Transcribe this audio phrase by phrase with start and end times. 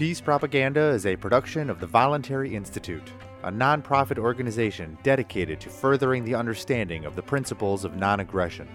[0.00, 3.12] Peace Propaganda is a production of the Voluntary Institute,
[3.42, 8.66] a nonprofit organization dedicated to furthering the understanding of the principles of non aggression.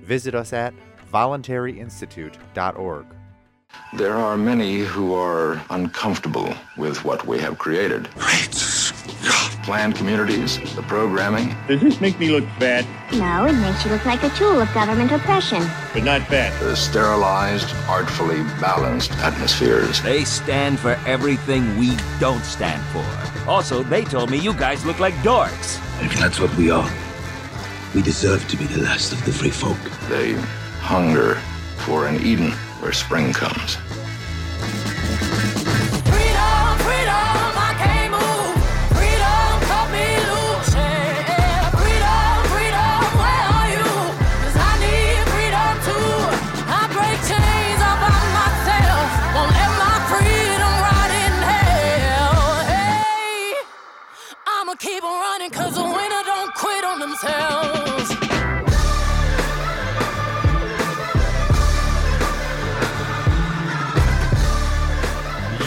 [0.00, 0.72] Visit us at
[1.12, 3.04] voluntaryinstitute.org.
[3.92, 8.08] There are many who are uncomfortable with what we have created.
[8.14, 8.71] Great Scott!
[9.62, 12.84] Planned communities, the programming, Does this make me look fat?
[13.12, 15.62] No, it makes you look like a tool of government oppression.
[15.94, 16.58] But not fat.
[16.58, 20.02] the sterilized, artfully balanced atmospheres.
[20.02, 23.48] They stand for everything we don't stand for.
[23.48, 25.78] Also, they told me you guys look like dorks.
[26.04, 26.90] If that's what we are,
[27.94, 29.78] we deserve to be the last of the free folk.
[30.08, 30.32] They
[30.80, 31.36] hunger
[31.86, 33.76] for an Eden where spring comes.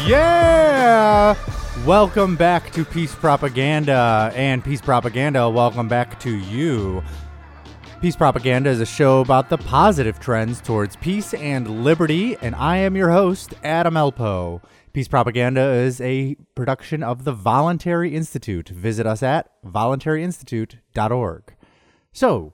[0.06, 1.36] Yeah!
[1.84, 7.04] Welcome back to Peace Propaganda, and Peace Propaganda, welcome back to you.
[8.02, 12.78] Peace Propaganda is a show about the positive trends towards peace and liberty, and I
[12.78, 14.62] am your host, Adam Elpo.
[14.94, 18.70] Peace Propaganda is a production of the Voluntary Institute.
[18.70, 21.56] Visit us at voluntaryinstitute.org.
[22.14, 22.54] So,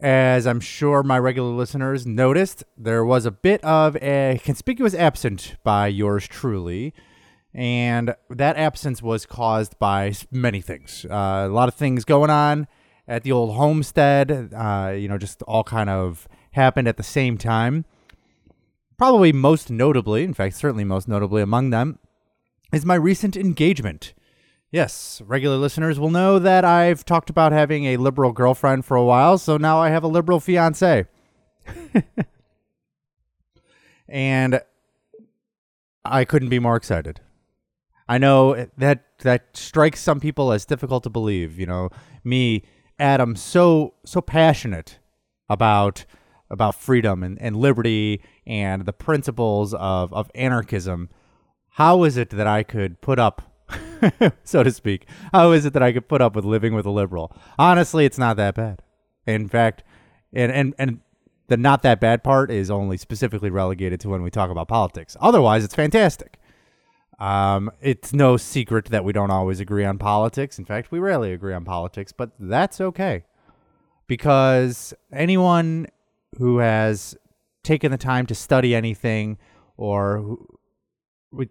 [0.00, 5.52] as I'm sure my regular listeners noticed, there was a bit of a conspicuous absence
[5.62, 6.94] by yours truly.
[7.54, 11.06] And that absence was caused by many things.
[11.08, 12.66] Uh, a lot of things going on
[13.06, 14.52] at the old homestead.
[14.52, 17.84] Uh, you know, just all kind of happened at the same time.
[18.98, 21.98] Probably most notably, in fact, certainly most notably among them,
[22.72, 24.14] is my recent engagement.
[24.74, 29.04] Yes, regular listeners will know that I've talked about having a liberal girlfriend for a
[29.04, 31.06] while, so now I have a liberal fiance.
[34.08, 34.60] and
[36.04, 37.20] I couldn't be more excited.
[38.08, 41.90] I know that that strikes some people as difficult to believe, you know,
[42.24, 42.64] me,
[42.98, 44.98] Adam, so so passionate
[45.48, 46.04] about
[46.50, 51.10] about freedom and, and liberty and the principles of, of anarchism.
[51.74, 53.53] How is it that I could put up
[54.44, 55.06] so to speak.
[55.32, 57.34] How is it that I could put up with living with a liberal?
[57.58, 58.82] Honestly, it's not that bad.
[59.26, 59.82] In fact,
[60.32, 61.00] and and and
[61.48, 65.16] the not that bad part is only specifically relegated to when we talk about politics.
[65.20, 66.38] Otherwise, it's fantastic.
[67.18, 70.58] Um, it's no secret that we don't always agree on politics.
[70.58, 73.24] In fact, we rarely agree on politics, but that's okay.
[74.06, 75.86] Because anyone
[76.38, 77.16] who has
[77.62, 79.38] taken the time to study anything
[79.76, 80.38] or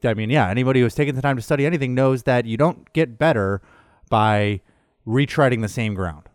[0.03, 2.91] I mean, yeah, anybody who's taken the time to study anything knows that you don't
[2.93, 3.61] get better
[4.09, 4.61] by
[5.07, 6.29] retreading the same ground.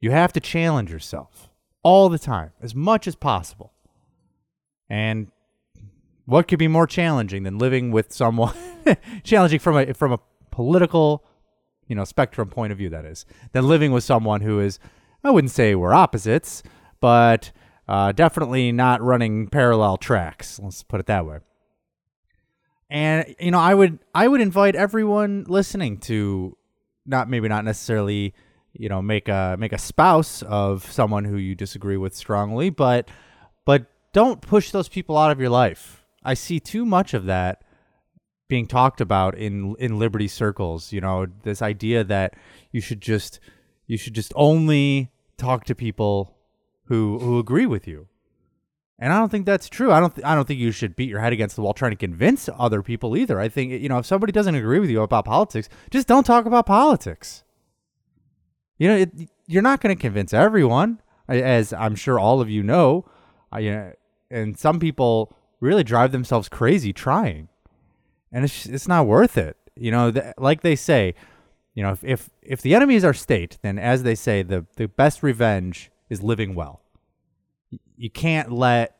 [0.00, 1.48] You have to challenge yourself
[1.82, 3.72] all the time, as much as possible.
[4.88, 5.28] And
[6.26, 8.54] what could be more challenging than living with someone
[9.24, 10.18] challenging from a from a
[10.50, 11.24] political,
[11.86, 14.78] you know, spectrum point of view that is, than living with someone who is
[15.24, 16.62] I wouldn't say we're opposites,
[17.00, 17.52] but
[17.88, 20.60] uh, definitely not running parallel tracks.
[20.62, 21.38] Let's put it that way
[22.92, 26.56] and you know i would i would invite everyone listening to
[27.06, 28.34] not maybe not necessarily
[28.74, 33.08] you know make a make a spouse of someone who you disagree with strongly but
[33.64, 36.04] but don't push those people out of your life.
[36.22, 37.64] I see too much of that
[38.48, 42.34] being talked about in in liberty circles you know this idea that
[42.70, 43.40] you should just
[43.86, 46.36] you should just only talk to people
[46.84, 48.08] who who agree with you
[49.02, 49.90] and I don't think that's true.
[49.90, 50.14] I don't.
[50.14, 52.48] Th- I don't think you should beat your head against the wall trying to convince
[52.56, 53.40] other people either.
[53.40, 56.46] I think you know if somebody doesn't agree with you about politics, just don't talk
[56.46, 57.42] about politics.
[58.78, 59.10] You know, it,
[59.48, 63.04] you're not going to convince everyone, as I'm sure all of you know.
[63.50, 63.92] I, you know,
[64.30, 67.48] and some people really drive themselves crazy trying,
[68.30, 69.56] and it's it's not worth it.
[69.74, 71.16] You know, th- like they say,
[71.74, 74.64] you know, if, if if the enemy is our state, then as they say, the
[74.76, 76.81] the best revenge is living well
[78.02, 78.96] you can't let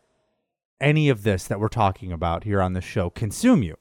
[0.81, 3.77] any of this that we're talking about here on the show consume you.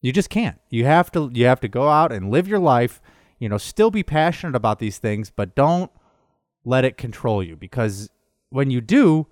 [0.00, 0.60] You just can't.
[0.70, 3.02] You have to you have to go out and live your life,
[3.40, 5.90] you know, still be passionate about these things, but don't
[6.64, 8.08] let it control you because
[8.50, 9.26] when you do,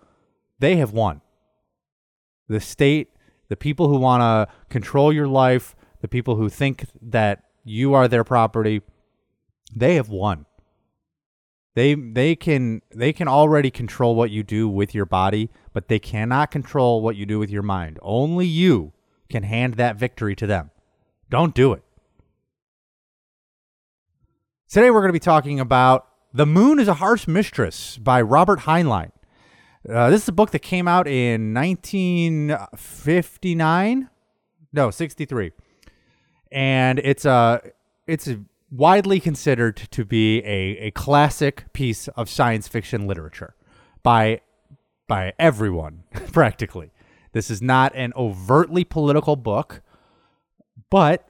[0.59, 1.21] they have won.
[2.49, 3.11] The state,
[3.49, 8.09] the people who want to control your life, the people who think that you are
[8.09, 8.83] their property,
[9.73, 10.45] they have won.
[11.75, 15.99] They they can they can already control what you do with your body, but they
[15.99, 17.99] cannot control what you do with your mind.
[18.03, 18.93] Only you
[19.29, 20.71] can hand that victory to them.
[21.31, 21.83] Don't do it.
[24.69, 28.61] Today we're going to be talking about The Moon is a Harsh Mistress by Robert
[28.61, 29.13] Heinlein.
[29.89, 34.11] Uh, this is a book that came out in 1959.
[34.73, 35.53] No, 63.
[36.53, 37.63] And it's a
[38.07, 43.55] it's a widely considered to be a, a classic piece of science fiction literature
[44.03, 44.41] by
[45.07, 46.93] by everyone practically.
[47.33, 49.83] This is not an overtly political book,
[50.91, 51.29] but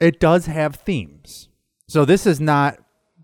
[0.00, 1.48] it does have themes.
[1.88, 2.78] So this is not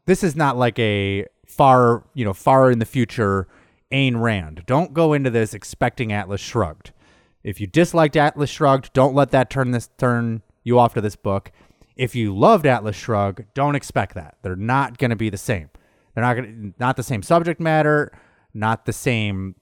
[0.07, 3.49] this is not like a far, you know, far in the future
[3.93, 4.65] Ayn Rand.
[4.67, 6.93] Don't go into this expecting Atlas Shrugged.
[7.43, 11.17] If you disliked Atlas Shrugged, don't let that turn this turn you off to this
[11.17, 11.53] book.
[11.96, 14.37] If you loved Atlas Shrugged, don't expect that.
[14.43, 15.70] They're not going to be the same.
[16.14, 18.12] They're not going not the same subject matter,
[18.52, 19.55] not the same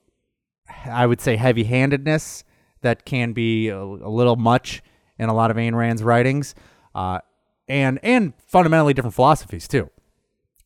[0.87, 2.44] I would say heavy-handedness
[2.82, 4.82] that can be a, a little much
[5.19, 6.55] in a lot of Ayn Rand's writings,
[6.94, 7.20] uh,
[7.69, 9.90] and and fundamentally different philosophies too.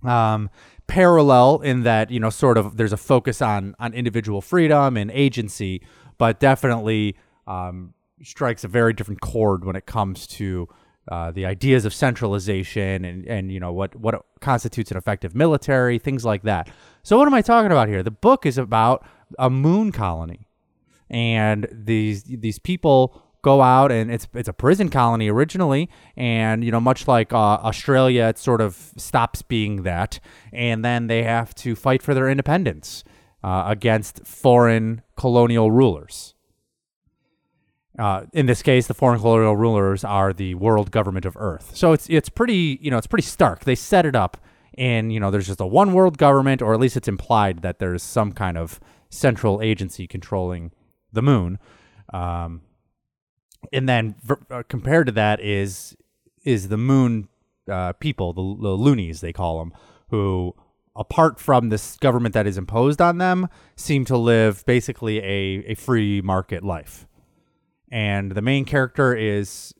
[0.02, 0.50] Um,
[0.86, 5.10] parallel in that you know sort of there's a focus on on individual freedom and
[5.10, 5.82] agency,
[6.18, 7.16] but definitely
[7.46, 10.68] um, strikes a very different chord when it comes to
[11.08, 15.98] uh, the ideas of centralization and and you know what what constitutes an effective military,
[15.98, 16.68] things like that.
[17.02, 18.02] So what am I talking about here?
[18.02, 19.06] The book is about
[19.38, 20.48] a moon colony,
[21.08, 26.72] and these these people go out and it's it's a prison colony originally, and you
[26.72, 30.18] know much like uh, Australia, it sort of stops being that,
[30.52, 33.04] and then they have to fight for their independence
[33.44, 36.34] uh, against foreign colonial rulers.
[37.98, 41.70] Uh, in this case, the foreign colonial rulers are the world government of Earth.
[41.74, 43.64] So it's it's pretty you know it's pretty stark.
[43.64, 44.36] They set it up
[44.76, 47.78] in you know there's just a one world government, or at least it's implied that
[47.78, 50.72] there's some kind of central agency controlling
[51.12, 51.58] the moon.
[52.12, 52.62] Um,
[53.72, 55.96] and then ver- uh, compared to that is
[56.44, 57.28] is the moon
[57.70, 59.72] uh, people, the, the loonies they call them,
[60.10, 60.54] who
[60.94, 65.74] apart from this government that is imposed on them, seem to live basically a, a
[65.74, 67.06] free market life
[67.90, 69.74] and the main character is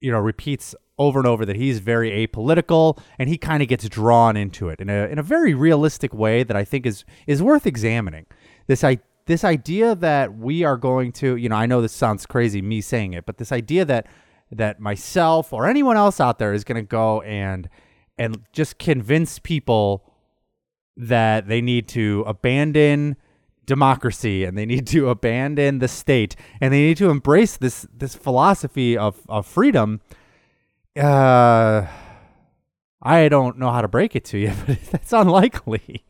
[0.00, 3.88] you know repeats over and over that he's very apolitical and he kind of gets
[3.88, 7.42] drawn into it in a in a very realistic way that I think is is
[7.42, 8.26] worth examining.
[8.66, 12.26] This I this idea that we are going to, you know, I know this sounds
[12.26, 14.06] crazy me saying it, but this idea that
[14.52, 17.68] that myself or anyone else out there is going to go and
[18.16, 20.10] and just convince people
[20.96, 23.16] that they need to abandon
[23.66, 28.14] democracy and they need to abandon the state and they need to embrace this this
[28.14, 30.00] philosophy of, of freedom
[30.96, 31.86] uh
[33.02, 36.04] i don't know how to break it to you but that's unlikely.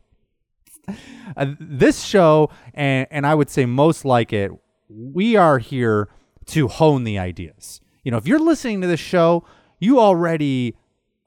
[1.35, 4.51] Uh, this show and and i would say most like it
[4.89, 6.07] we are here
[6.45, 7.81] to hone the ideas.
[8.03, 9.43] You know if you're listening to this show
[9.79, 10.75] you already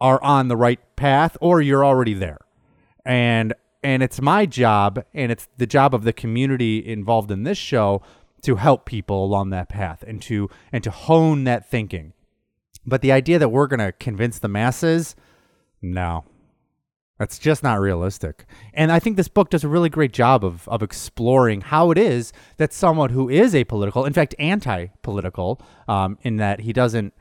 [0.00, 2.38] are on the right path or you're already there.
[3.04, 7.58] And and it's my job and it's the job of the community involved in this
[7.58, 8.02] show
[8.42, 12.12] to help people along that path and to and to hone that thinking.
[12.86, 15.14] But the idea that we're going to convince the masses
[15.82, 16.24] no.
[17.18, 18.46] That's just not realistic.
[18.72, 21.98] And i think this book does a really great job of of exploring how it
[21.98, 27.12] is that someone who is apolitical in fact anti-political um, in that he doesn't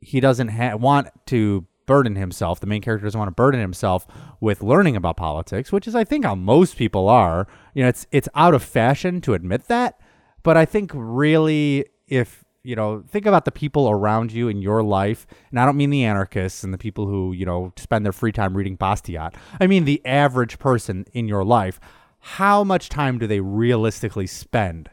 [0.00, 2.60] he doesn't ha- want to burden himself.
[2.60, 4.06] The main character doesn't want to burden himself
[4.40, 7.46] with learning about politics, which is I think how most people are.
[7.74, 10.00] You know, it's it's out of fashion to admit that,
[10.42, 14.82] but I think really if you know, think about the people around you in your
[14.82, 18.12] life, and I don't mean the anarchists and the people who, you know, spend their
[18.12, 19.34] free time reading Bastiat.
[19.60, 21.78] I mean the average person in your life.
[22.20, 24.90] How much time do they realistically spend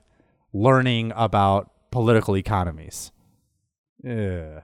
[0.51, 3.13] learning about political economies?
[4.03, 4.61] Yeah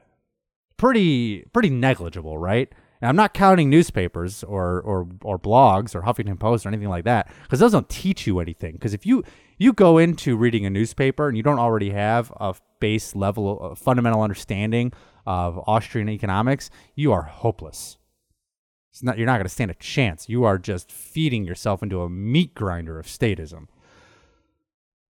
[0.78, 2.72] pretty pretty negligible, right?
[3.02, 7.06] And I'm not counting newspapers or or or blogs or Huffington Post or anything like
[7.06, 8.74] that because those don't teach you anything.
[8.74, 9.24] Because if you
[9.58, 13.80] you go into reading a newspaper and you don't already have a base level of
[13.80, 14.94] fundamental understanding
[15.26, 17.98] of Austrian economics, you are hopeless.
[18.92, 20.28] It's not you're not going to stand a chance.
[20.28, 23.68] You are just feeding yourself into a meat grinder of statism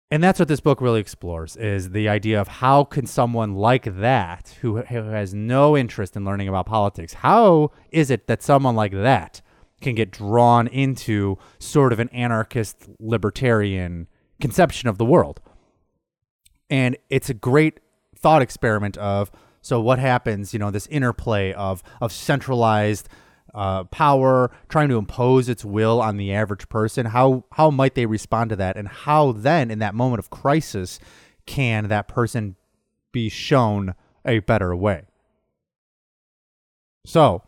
[0.09, 3.83] and that's what this book really explores is the idea of how can someone like
[3.99, 8.75] that who, who has no interest in learning about politics how is it that someone
[8.75, 9.41] like that
[9.81, 14.07] can get drawn into sort of an anarchist libertarian
[14.41, 15.39] conception of the world?
[16.69, 17.79] And it's a great
[18.15, 23.07] thought experiment of so what happens you know this interplay of of centralized
[23.53, 27.07] uh, power, trying to impose its will on the average person.
[27.07, 30.99] How how might they respond to that, and how then in that moment of crisis
[31.45, 32.55] can that person
[33.11, 35.05] be shown a better way?
[37.05, 37.43] So,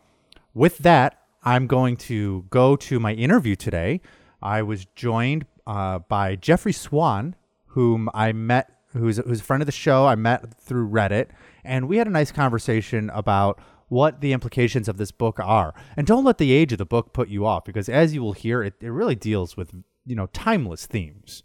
[0.54, 4.00] with that, I'm going to go to my interview today.
[4.42, 9.66] I was joined uh, by Jeffrey Swan, whom I met, who's, who's a friend of
[9.66, 10.06] the show.
[10.06, 11.28] I met through Reddit,
[11.62, 13.60] and we had a nice conversation about
[13.90, 15.74] what the implications of this book are.
[15.96, 18.32] And don't let the age of the book put you off, because as you will
[18.32, 19.74] hear, it, it really deals with
[20.06, 21.42] you know timeless themes.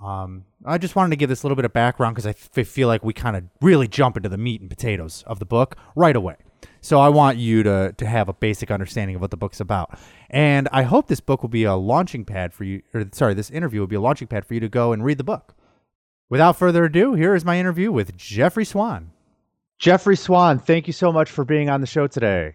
[0.00, 2.68] Um, I just wanted to give this a little bit of background because I f-
[2.68, 5.76] feel like we kind of really jump into the meat and potatoes of the book
[5.96, 6.36] right away.
[6.80, 9.98] So I want you to to have a basic understanding of what the book's about.
[10.30, 13.50] And I hope this book will be a launching pad for you or sorry, this
[13.50, 15.54] interview will be a launching pad for you to go and read the book.
[16.30, 19.12] Without further ado, here is my interview with Jeffrey Swan.
[19.78, 22.54] Jeffrey Swan, thank you so much for being on the show today.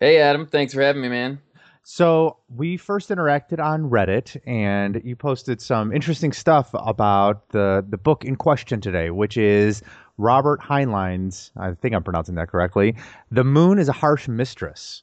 [0.00, 0.46] Hey, Adam.
[0.46, 1.40] Thanks for having me, man.
[1.82, 7.96] So we first interacted on Reddit, and you posted some interesting stuff about the the
[7.96, 9.82] book in question today, which is
[10.16, 11.50] Robert Heinlein's.
[11.56, 12.94] I think I'm pronouncing that correctly.
[13.30, 15.02] The Moon is a Harsh Mistress.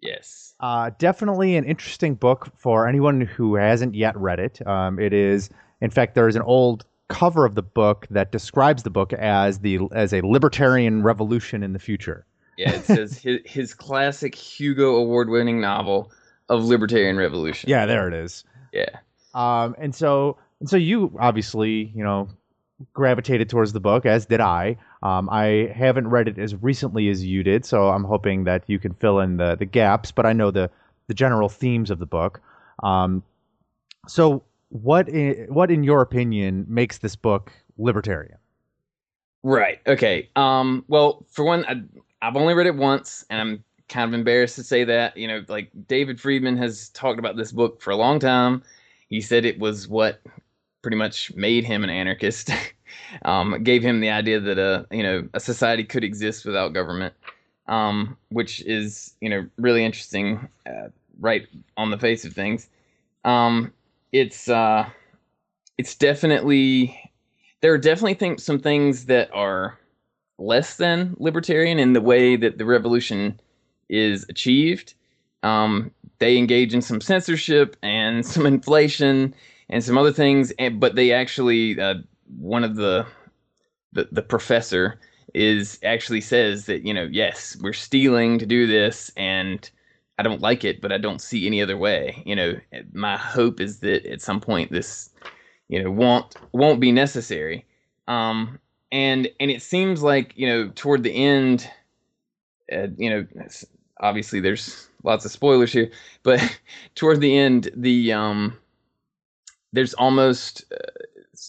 [0.00, 0.54] Yes.
[0.60, 4.66] Uh, definitely an interesting book for anyone who hasn't yet read it.
[4.66, 5.50] Um, it is,
[5.80, 9.60] in fact, there is an old cover of the book that describes the book as
[9.60, 12.26] the as a libertarian revolution in the future.
[12.56, 16.10] Yeah, it says his, his classic Hugo award winning novel
[16.48, 17.70] of Libertarian Revolution.
[17.70, 18.44] Yeah, there it is.
[18.72, 18.98] Yeah.
[19.32, 22.28] Um, and so, and so you obviously, you know,
[22.92, 24.76] gravitated towards the book, as did I.
[25.02, 28.80] Um, I haven't read it as recently as you did, so I'm hoping that you
[28.80, 30.10] can fill in the the gaps.
[30.10, 30.68] But I know the
[31.06, 32.40] the general themes of the book.
[32.82, 33.22] Um,
[34.08, 34.42] so,
[34.74, 38.38] what i what in your opinion makes this book libertarian?
[39.44, 39.78] Right.
[39.86, 40.30] Okay.
[40.36, 40.84] Um.
[40.88, 41.82] Well, for one, I,
[42.22, 45.16] I've only read it once, and I'm kind of embarrassed to say that.
[45.16, 48.62] You know, like David Friedman has talked about this book for a long time.
[49.10, 50.20] He said it was what
[50.82, 52.50] pretty much made him an anarchist.
[53.24, 57.14] um, gave him the idea that a you know a society could exist without government,
[57.68, 60.88] um, which is you know really interesting, uh,
[61.20, 62.68] right on the face of things.
[63.24, 63.72] Um,
[64.14, 64.88] it's uh,
[65.76, 66.96] it's definitely
[67.60, 69.78] there are definitely think, some things that are
[70.38, 73.40] less than libertarian in the way that the revolution
[73.88, 74.94] is achieved.
[75.42, 75.90] Um,
[76.20, 79.34] they engage in some censorship and some inflation
[79.68, 81.94] and some other things, and, but they actually uh,
[82.38, 83.04] one of the,
[83.92, 85.00] the the professor
[85.34, 89.70] is actually says that you know yes we're stealing to do this and
[90.18, 92.22] I don't like it, but I don't see any other way.
[92.24, 92.54] You know,
[92.92, 95.10] my hope is that at some point this
[95.68, 97.64] you know won't won't be necessary
[98.08, 98.58] um
[98.92, 101.68] and and it seems like you know toward the end
[102.72, 103.26] uh, you know
[104.00, 105.90] obviously there's lots of spoilers here
[106.22, 106.40] but
[106.94, 108.56] toward the end the um
[109.72, 110.90] there's almost uh,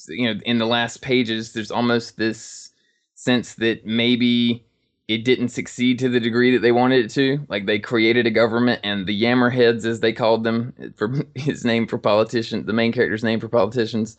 [0.08, 2.72] you know in the last pages there's almost this
[3.16, 4.66] sense that maybe
[5.08, 7.46] it didn't succeed to the degree that they wanted it to.
[7.48, 11.88] Like they created a government and the yammerheads as they called them for his name
[11.88, 14.18] for politician the main character's name for politicians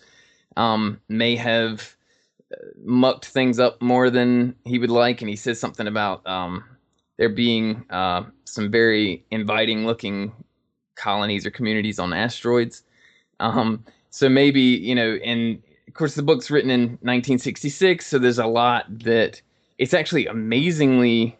[0.56, 1.96] um, may have
[2.52, 5.20] uh, mucked things up more than he would like.
[5.20, 6.64] And he says something about um,
[7.16, 10.32] there being uh, some very inviting looking
[10.94, 12.82] colonies or communities on asteroids.
[13.40, 13.84] Um,
[14.16, 18.46] so maybe you know and of course the book's written in 1966 so there's a
[18.46, 19.42] lot that
[19.78, 21.36] it's actually amazingly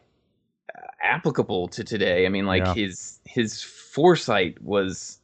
[0.77, 2.75] uh, applicable to today i mean like Yeah.
[2.75, 5.19] his his foresight was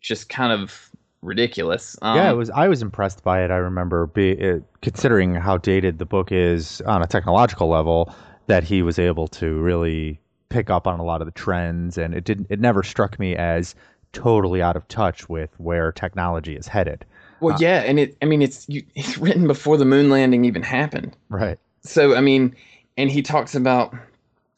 [0.00, 0.90] just kind of
[1.22, 2.50] ridiculous um, yeah, it was.
[2.50, 3.50] I was impressed by it.
[3.50, 8.14] I remember, be, it, considering how dated the book is on a technological level,
[8.46, 10.20] that he was able to really
[10.50, 12.46] pick up on a lot of the trends, and it didn't.
[12.48, 13.74] It never struck me as
[14.12, 17.04] totally out of touch with where technology is headed.
[17.40, 20.62] well yeah and it i mean it's you, it's written before the moon landing even
[20.62, 21.58] happened Right.
[21.88, 22.54] So i mean
[22.96, 23.94] and he talks about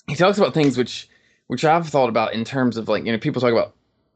[0.06, 1.08] he talks about things which
[1.49, 3.75] which i've thought about in terms of like you know people talk about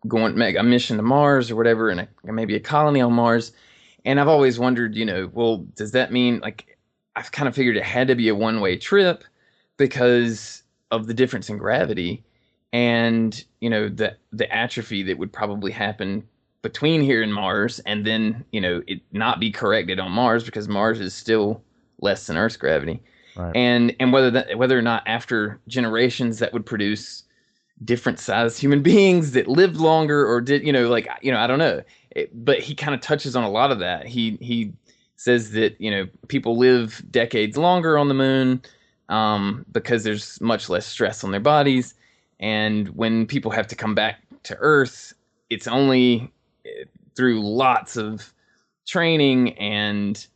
[0.09, 3.53] going make a mission to mars or whatever and a, maybe a colony on mars.
[4.05, 6.77] And i've always wondered you know well does that mean like
[7.15, 9.23] i've kind of figured it had to be a one way trip
[9.77, 12.25] because of the difference in gravity
[12.73, 16.27] and you know the the atrophy that would probably happen
[16.63, 20.69] between here and Mars and then you know it not be corrected on Mars because
[20.69, 21.63] Mars is still
[22.03, 23.01] less than Earth's gravity.
[23.35, 23.57] Right.
[23.57, 27.25] and and whether that whether or not after generations that would produce
[27.83, 31.47] different sized human beings that lived longer or did you know like you know I
[31.47, 31.83] don't know.
[32.11, 34.07] It- but he kind of touches on a lot of that.
[34.07, 34.73] He he
[35.17, 38.61] says that you know people live decades longer on the moon
[39.09, 41.95] um, because there's much less stress on their bodies.
[42.39, 45.15] And when people have to come back to Earth,
[45.49, 46.31] it's only
[46.67, 48.33] uh, through lots of
[48.87, 50.27] training and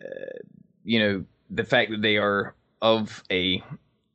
[0.00, 0.38] uh,
[0.86, 3.62] you know the fact that they are of a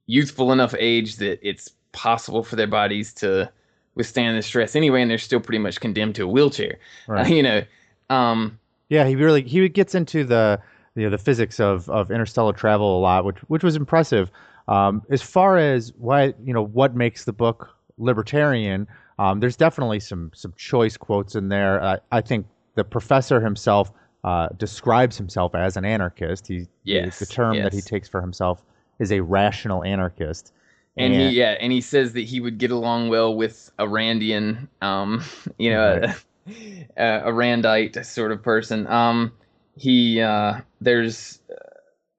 [0.08, 3.51] youthful enough age that it's possible for their bodies to
[3.96, 6.80] withstand the stress anyway, and they're still pretty much condemned to a wheelchair.
[7.08, 7.30] Right.
[7.30, 7.63] you know,
[8.10, 8.60] um,
[8.90, 10.60] Yeah, he really he gets into the
[10.96, 14.32] you know the physics of of interstellar travel a lot, which which was impressive.
[14.68, 18.88] Um, as far as why you know what makes the book libertarian,
[19.20, 21.82] um, there's definitely some some choice quotes in there.
[21.84, 23.92] I, I think the professor himself
[24.24, 26.48] uh, describes himself as an anarchist.
[26.48, 28.63] He Yes, the term that he takes for himself
[29.00, 30.54] is a rational anarchist.
[30.98, 34.68] and he yeah, and he says that he would get along well with a Randian,
[34.82, 35.24] um,
[35.58, 36.13] you know,
[36.98, 38.88] a, a Randite sort of person.
[38.88, 39.32] Um,
[39.75, 41.40] he uh, there's,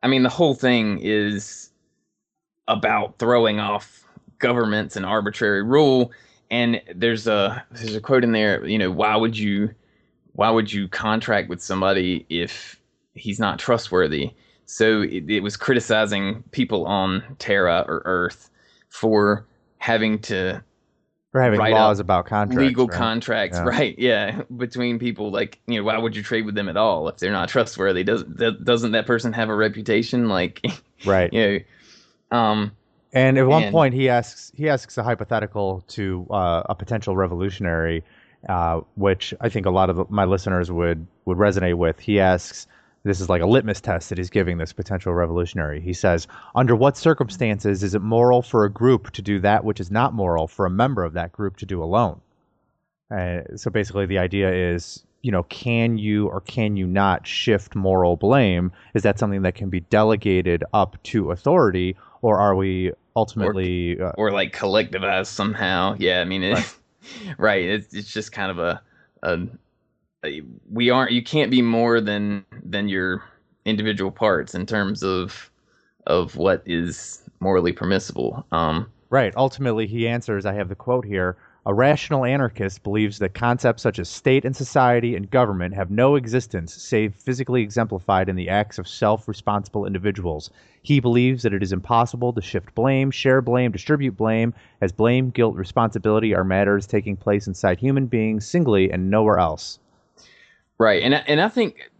[0.03, 1.71] I mean, the whole thing is
[2.69, 4.05] about throwing off
[4.39, 6.13] governments and arbitrary rule.
[6.51, 9.75] And there's a there's a quote in there, you know, why would you
[10.35, 12.81] why would you contract with somebody if
[13.15, 14.31] he's not trustworthy?
[14.67, 18.49] So it, it was criticizing people on Terra or Earth
[18.89, 19.47] for
[19.79, 20.63] having to
[21.33, 22.97] For having laws about contracts, legal right?
[22.97, 23.65] contracts, Yeah.
[23.65, 23.99] right?
[23.99, 25.31] Yeah, between people.
[25.31, 28.05] Like, you know, why would you trade with them at all if they're not trustworthy?
[28.05, 30.29] Doesn't that, doesn't that person have a reputation?
[30.29, 30.65] Like,
[31.05, 31.33] Right.
[31.33, 31.65] you
[32.31, 32.73] know, um,
[33.13, 37.15] And at one And- point, he asks he asks a hypothetical to uh, a potential
[37.17, 38.05] revolutionary,
[38.49, 42.01] uh, which I think a lot of my listeners would would resonate with.
[42.01, 42.67] He asks,
[43.05, 46.75] "This is like a litmus test that he's giving this potential revolutionary." He says, "Under
[46.75, 50.49] what circumstances is it moral for a group to do that which is not moral
[50.49, 52.21] for a member of that group to do alone?"
[53.11, 57.75] Uh, so basically, the idea is, you know, can you or can you not shift
[57.75, 58.73] moral blame?
[58.95, 64.01] Is that something that can be delegated up to authority, or are we ultimately?
[64.01, 65.95] uh, or like collectivized somehow.
[65.99, 66.77] Yeah, I mean, it, right.
[67.69, 68.83] It's it's just kind of a,
[69.23, 69.39] a,
[70.25, 71.13] a we aren't.
[71.13, 73.23] You can't be more than than your
[73.65, 75.51] individual parts in terms of
[76.07, 78.47] of what is morally permissible.
[78.53, 79.35] Um, Right.
[79.37, 84.01] Ultimately, he answers I have the quote here A rational anarchist believes that concepts such
[84.01, 88.81] as state and society and government have no existence save physically exemplified in the acts
[88.81, 90.51] of self responsible individuals.
[90.83, 95.31] He believes that it is impossible to shift blame, share blame, distribute blame, as blame,
[95.31, 99.79] guilt, responsibility are matters taking place inside human beings singly and nowhere else.
[100.79, 101.93] Right, and I- and I think,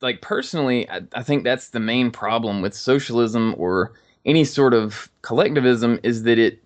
[0.00, 3.92] like personally, I, I think that's the main problem with socialism or
[4.26, 6.63] any sort of collectivism is that it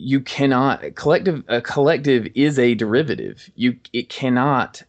[0.00, 3.50] you cannot collective a collective is a derivative.
[3.56, 4.82] You it cannot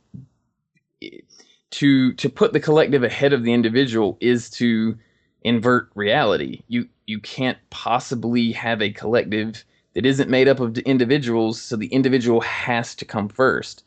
[1.72, 4.98] to to put the collective ahead of the individual is to
[5.44, 6.62] invert reality.
[6.68, 11.88] You you can't possibly have a collective that isn't made up of individuals, so the
[11.88, 13.84] individual has to come first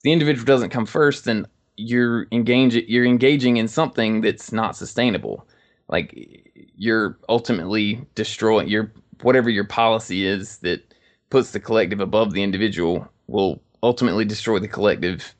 [0.00, 4.76] if the individual doesn't come first, then you're engaging you're engaging in something that's not
[4.76, 5.46] sustainable.
[5.88, 6.14] Like
[6.76, 10.94] you're ultimately destroying your whatever your policy is that
[11.30, 15.34] puts the collective above the individual will ultimately destroy the collective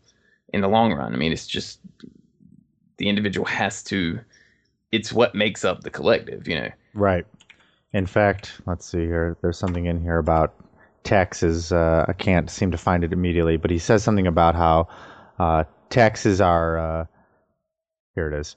[0.53, 1.12] in the long run.
[1.12, 1.81] I mean, it's just
[2.97, 4.21] the individual has to
[4.93, 6.71] it's what makes up the collective, you know.
[6.95, 7.27] Right.
[7.93, 9.37] In fact, let's see here.
[9.40, 10.55] There's something in here about
[11.05, 11.73] taxes.
[11.73, 14.88] Uh, I can't seem to find it immediately, but he says something about how
[15.38, 16.79] uh, taxes are.
[16.79, 17.05] Uh,
[18.14, 18.57] here it is.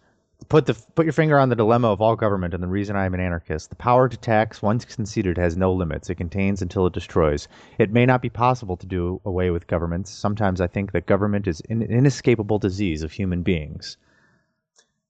[0.49, 3.05] Put the put your finger on the dilemma of all government and the reason I
[3.05, 3.69] am an anarchist.
[3.69, 6.09] The power to tax, once conceded, has no limits.
[6.09, 7.47] It contains until it destroys.
[7.77, 10.11] It may not be possible to do away with governments.
[10.11, 13.97] Sometimes I think that government is an inescapable disease of human beings.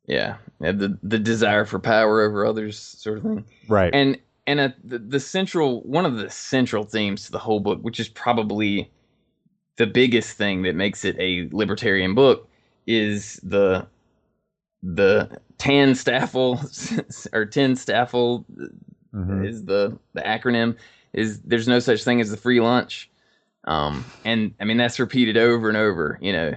[0.05, 0.35] Yeah.
[0.59, 3.45] yeah, The the desire for power over others sort of thing.
[3.67, 3.93] Right.
[3.93, 7.79] and and uh, the, the central one of the central themes to the whole book
[7.81, 8.91] which is probably
[9.77, 12.49] the biggest thing that makes it a libertarian book
[12.85, 13.87] is the
[14.83, 18.45] the TANSTAAFL or tin staffel
[19.15, 19.45] Mhm.
[19.47, 20.77] is the the acronym
[21.13, 23.09] is there's no such thing as the free lunch.
[23.65, 26.53] Um and i mean that's repeated over and over you know.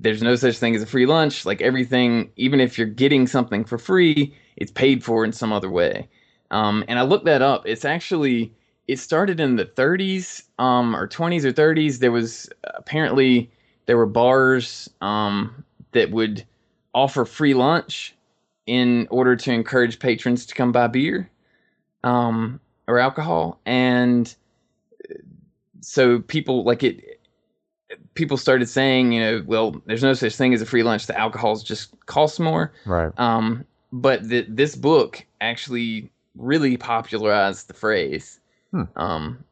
[0.00, 1.46] There's no such thing as a free lunch.
[1.46, 5.70] Like everything even if you're getting something for free it's paid for in some other
[5.70, 6.08] way.
[6.50, 7.62] Um and i looked that up.
[7.66, 8.52] It's actually
[8.88, 13.50] it started in the 30s um or 20s or 30s there was apparently
[13.86, 16.44] there were bars um that would
[16.94, 18.14] offer free lunch
[18.66, 21.30] in order to encourage patrons to come buy beer
[22.04, 24.34] um, or alcohol, and
[25.80, 27.20] so people like it.
[28.14, 31.06] People started saying, you know, well, there's no such thing as a free lunch.
[31.06, 32.72] The alcohols just costs more.
[32.84, 33.12] Right.
[33.18, 38.40] Um, but th- this book actually really popularized the phrase,
[38.72, 38.82] Hmm.
[38.94, 39.44] Um,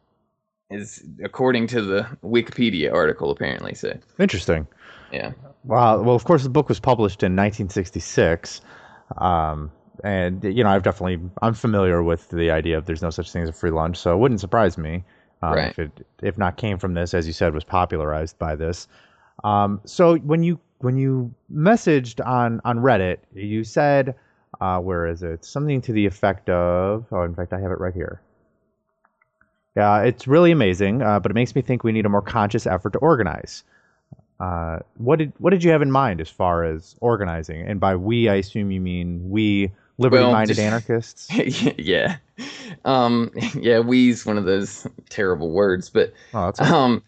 [0.71, 3.75] is according to the Wikipedia article apparently.
[3.75, 4.67] So Interesting.
[5.13, 5.33] Yeah,
[5.65, 6.03] Wow.
[6.03, 8.61] Well, of course, the book was published in 1966,
[9.19, 9.71] um,
[10.05, 13.43] and you know, I've definitely I'm familiar with the idea of there's no such thing
[13.43, 15.05] as a free lunch, so it wouldn't surprise me
[15.43, 15.71] um, Right.
[15.71, 18.89] if it if not came from this, as you said, was popularized by this.
[19.45, 24.15] Um, so when you when you messaged on on Reddit, you said,
[24.61, 25.45] uh, where is it?
[25.45, 27.07] Something to the effect of.
[27.13, 28.21] Oh, in fact, I have it right here.
[29.77, 32.67] Yeah, it's really amazing, uh, but it makes me think we need a more conscious
[32.67, 33.63] effort to organize.
[34.41, 37.67] Uh, what did what did you have in mind as far as organizing?
[37.67, 41.29] And by we, I assume you mean we liberty-minded just- anarchists.
[41.79, 42.17] yeah,
[42.85, 43.81] um, yeah.
[43.81, 47.03] We's one of those terrible words, but Oh, um,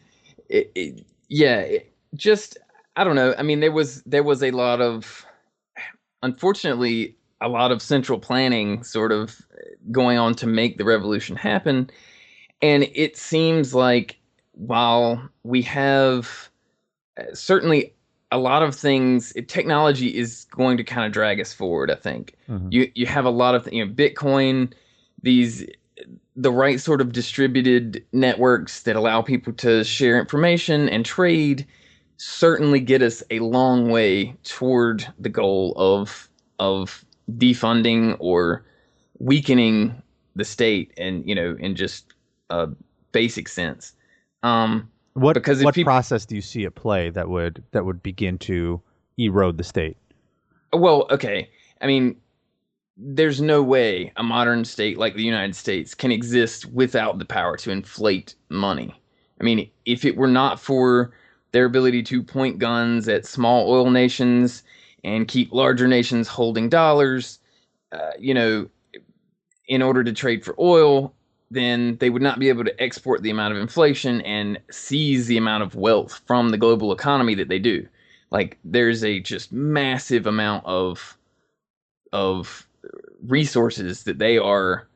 [0.49, 2.59] it, it, yeah, it, just
[2.97, 3.35] I don't know.
[3.39, 5.25] I mean, there was there was a lot of,
[6.25, 9.41] unfortunately, a lot of central planning sort of
[9.93, 11.91] going on to make the revolution happen,
[12.61, 14.17] and it seems like
[14.53, 16.51] while we have
[17.33, 17.95] certainly
[18.33, 21.91] a lot of things, technology is going to kind of drag us forward.
[21.91, 22.69] I think Mhm.
[22.71, 24.73] you you have a lot of you know Bitcoin,
[25.23, 25.67] these
[26.37, 31.67] the right sort of distributed networks that allow people to share information and trade
[32.17, 36.29] certainly get us a long way toward the goal of
[36.59, 37.05] of
[37.37, 38.65] defunding or
[39.19, 40.01] weakening
[40.37, 42.07] the state and you know in just
[42.51, 42.69] a
[43.13, 43.93] basic sense
[44.43, 48.03] um What Because what peop- process do you see at play that would that would
[48.03, 48.81] begin to
[49.19, 49.97] erode the state?
[50.73, 51.51] Well, okay.
[51.81, 52.17] I mean,
[52.97, 57.57] there's no way a modern state like the United States can exist without the power
[57.59, 58.95] to inflate money.
[59.41, 61.13] I mean, if it were not for
[61.53, 64.63] their ability to point guns at small oil nations
[65.03, 67.41] and keep larger nations holding dollars,
[67.91, 68.69] uh, you know,
[69.67, 71.15] in order to trade for oil,
[71.51, 75.37] then they would not be able to export the amount of inflation and seize the
[75.37, 77.87] amount of wealth from the global economy that they do.
[78.31, 81.17] Like there's a just massive amount of
[82.13, 82.67] of
[83.27, 84.89] resources that they are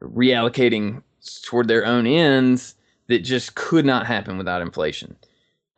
[0.00, 1.02] reallocating
[1.42, 2.74] toward their own ends
[3.08, 5.16] that just could not happen without inflation.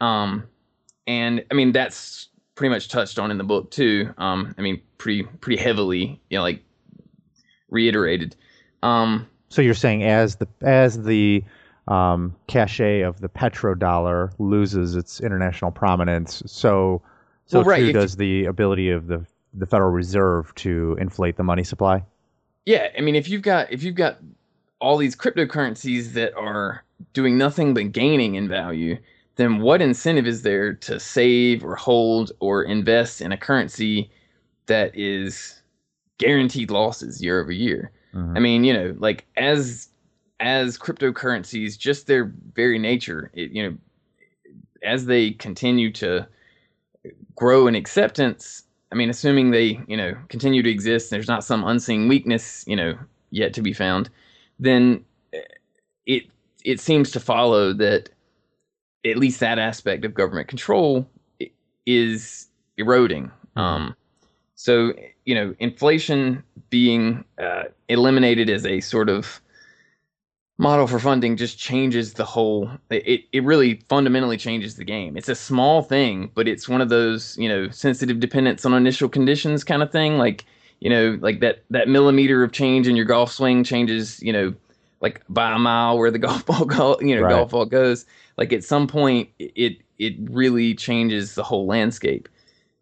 [0.01, 0.45] Um
[1.07, 4.13] and i mean that's pretty much touched on in the book too.
[4.19, 6.63] Um i mean pretty pretty heavily you know like
[7.71, 8.35] reiterated.
[8.83, 11.45] Um So you're saying as the as the
[11.87, 17.01] um, cachet of the petrodollar loses its international prominence, so
[17.47, 21.45] so Well, right, too does the ability of the the Federal Reserve to inflate the
[21.45, 22.03] money supply.
[22.67, 24.19] Yeah, I mean, if you've got if you've got
[24.81, 28.99] all these cryptocurrencies that are doing nothing but gaining in value,
[29.37, 34.11] then what incentive is there to save or hold or invest in a currency
[34.67, 35.63] that is
[36.19, 37.93] guaranteed losses year over year?
[38.15, 38.37] Mhm.
[38.37, 39.89] I mean, you know, like as
[40.41, 43.77] as cryptocurrencies, just their very nature, it, you know,
[44.83, 46.27] as they continue to
[47.37, 51.65] grow in acceptance, I mean, assuming they, you know, continue to exist, there's not some
[51.65, 52.97] unseen weakness, you know,
[53.31, 54.11] yet to be found,
[54.59, 55.41] then eh,
[56.07, 56.25] it
[56.65, 58.09] it seems to follow that
[59.05, 61.09] at least that aspect of government control
[61.87, 62.49] is
[62.79, 63.31] eroding.
[63.57, 63.95] Um,
[64.65, 64.95] so
[65.27, 69.43] you know, inflation being uh, eliminated as a sort of
[70.57, 75.19] model for funding just changes the whole it, it really fundamentally changes the game.
[75.19, 79.11] It's a small thing but it's one of those you know sensitive dependence on initial
[79.11, 80.17] conditions kind of thing.
[80.17, 80.47] Like
[80.81, 84.55] you know like that that millimeter of change in your golf swing changes you know
[85.03, 87.27] like by a mile where the golf ball go you know Right.
[87.27, 88.07] golf ball goes.
[88.39, 92.31] Like at some point it it really changes the whole landscape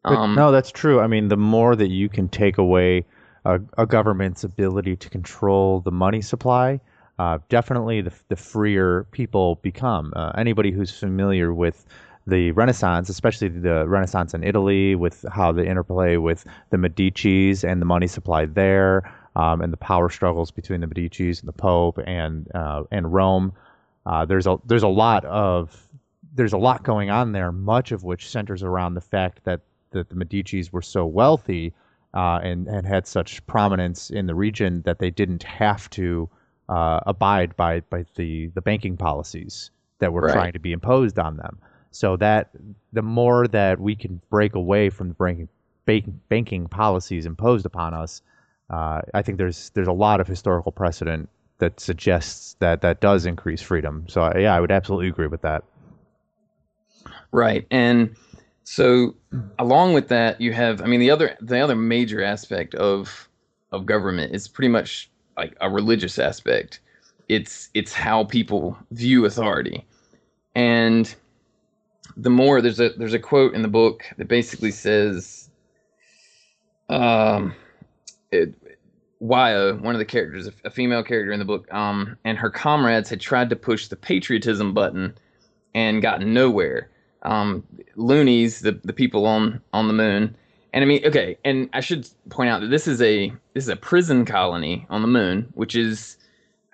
[0.04, 1.00] But no, that's true.
[1.00, 3.04] I mean, the more that you can take away
[3.44, 6.80] a, a government's ability to control the money supply,
[7.18, 10.12] uh, definitely the, the freer people become.
[10.16, 11.86] Uh, anybody who's familiar with
[12.26, 17.80] the Renaissance, especially the Renaissance in Italy, with how the interplay with the Medici's and
[17.80, 21.98] the money supply there, um, and the power struggles between the Medici's and the Pope
[22.06, 23.52] and uh, and Rome.
[24.06, 25.88] Uh, there's a there's a lot of
[26.34, 29.60] there's a lot going on there, much of which centers around the fact that
[29.92, 31.72] that the Medici's were so wealthy
[32.14, 36.28] uh, and and had such prominence in the region that they didn't have to
[36.68, 40.32] uh, abide by by the the banking policies that were Right.
[40.32, 41.58] trying to be imposed on them.
[41.90, 42.50] So that
[42.92, 45.14] the more that we can break away from the
[45.86, 48.22] banking banking policies imposed upon us,
[48.70, 51.28] uh, I think there's there's a lot of historical precedent
[51.58, 54.06] that suggests that that does increase freedom.
[54.08, 55.64] So yeah, I would absolutely agree with that.
[57.32, 57.66] Right.
[57.70, 58.16] And
[58.64, 59.14] so
[59.58, 63.28] along with that you have I mean the other the other major aspect of
[63.72, 66.80] of government is pretty much like a religious aspect.
[67.28, 69.84] it's it's how people view authority
[70.54, 71.14] and
[72.16, 75.48] the more there's a there's a quote in the book that basically says
[76.88, 77.54] um
[78.32, 78.54] it,
[79.22, 83.08] Wyo, one of the characters, a female character in the book, um, and her comrades
[83.08, 85.14] had tried to push the patriotism button
[85.74, 86.90] and gotten nowhere.
[87.22, 87.64] Um,
[87.96, 90.36] loonies, the, the people on on the moon,
[90.72, 93.68] and I mean, okay, and I should point out that this is a this is
[93.68, 96.16] a prison colony on the moon, which is,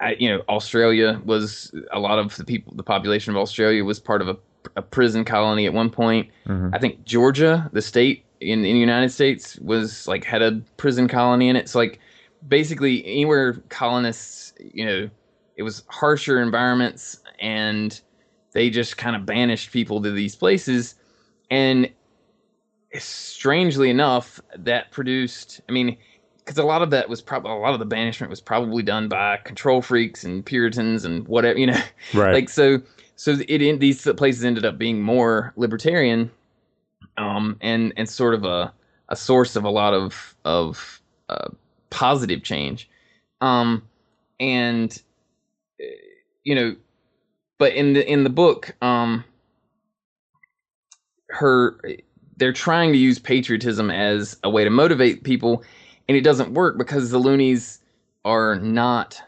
[0.00, 3.98] I, you know, Australia was a lot of the people, the population of Australia was
[3.98, 4.36] part of a,
[4.76, 6.30] a prison colony at one point.
[6.74, 11.08] I think Georgia, the state in, in the United States, was like had a prison
[11.08, 11.68] colony in it.
[11.68, 11.98] So like
[12.46, 15.10] basically anywhere colonists, you know,
[15.56, 18.00] it was harsher environments and
[18.52, 20.94] they just kind of banished people to these places.
[21.50, 21.90] And
[22.98, 25.96] strangely enough that produced i mean
[26.38, 29.08] because a lot of that was probably a lot of the banishment was probably done
[29.08, 31.80] by control freaks and puritans and whatever you know?
[32.14, 32.32] Right.
[32.32, 32.80] like so
[33.16, 36.30] so it in these places ended up being more libertarian
[37.18, 38.72] um and and sort of a
[39.10, 41.48] a source of a lot of of uh,
[41.90, 42.88] positive change.
[43.40, 43.82] Um
[44.40, 45.02] and
[45.80, 45.84] uh,
[46.44, 46.76] you know
[47.58, 49.24] but in the in the book um
[51.28, 51.78] her
[52.36, 55.62] they're trying to use patriotism as a way to motivate people
[56.08, 57.80] and it doesn't work because the loonies
[58.24, 59.20] are not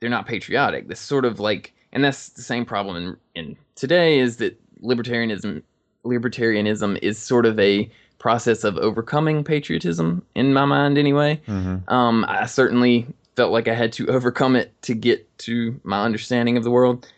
[0.00, 0.88] they're not patriotic.
[0.88, 5.62] This sort of like and that's the same problem in in today is that libertarianism
[6.04, 11.40] libertarianism is sort of a process of overcoming patriotism in my mind anyway.
[11.88, 13.06] Um i certainly
[13.36, 17.10] felt like i had to overcome it to get to my understanding of the world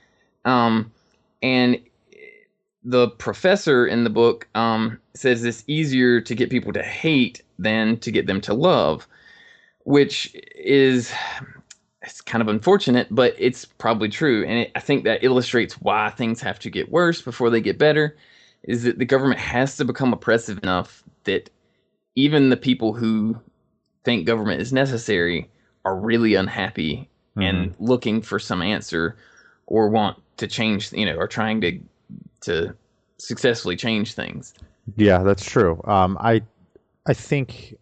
[0.45, 0.91] um
[1.43, 1.79] and
[2.85, 7.97] the professor in the book um, says it's easier to get people to hate than
[7.99, 9.07] to get them to love,
[9.85, 11.13] which is
[12.03, 14.45] it's kind of unfortunate, but it's probably true.
[14.45, 17.79] And it, I think that illustrates why things have to get worse before they get
[17.79, 18.17] better.
[18.65, 21.51] Is that the government has to become oppressive enough that
[22.15, 23.41] even the people who
[24.05, 25.49] think government is necessary
[25.85, 29.17] are really unhappy and looking for some answer
[29.67, 31.79] or want to change, you know, or trying to
[32.43, 32.75] to
[33.19, 34.55] successfully change things.
[34.97, 35.81] Yeah, that's true.
[35.85, 36.43] Um, I,
[37.07, 37.77] I think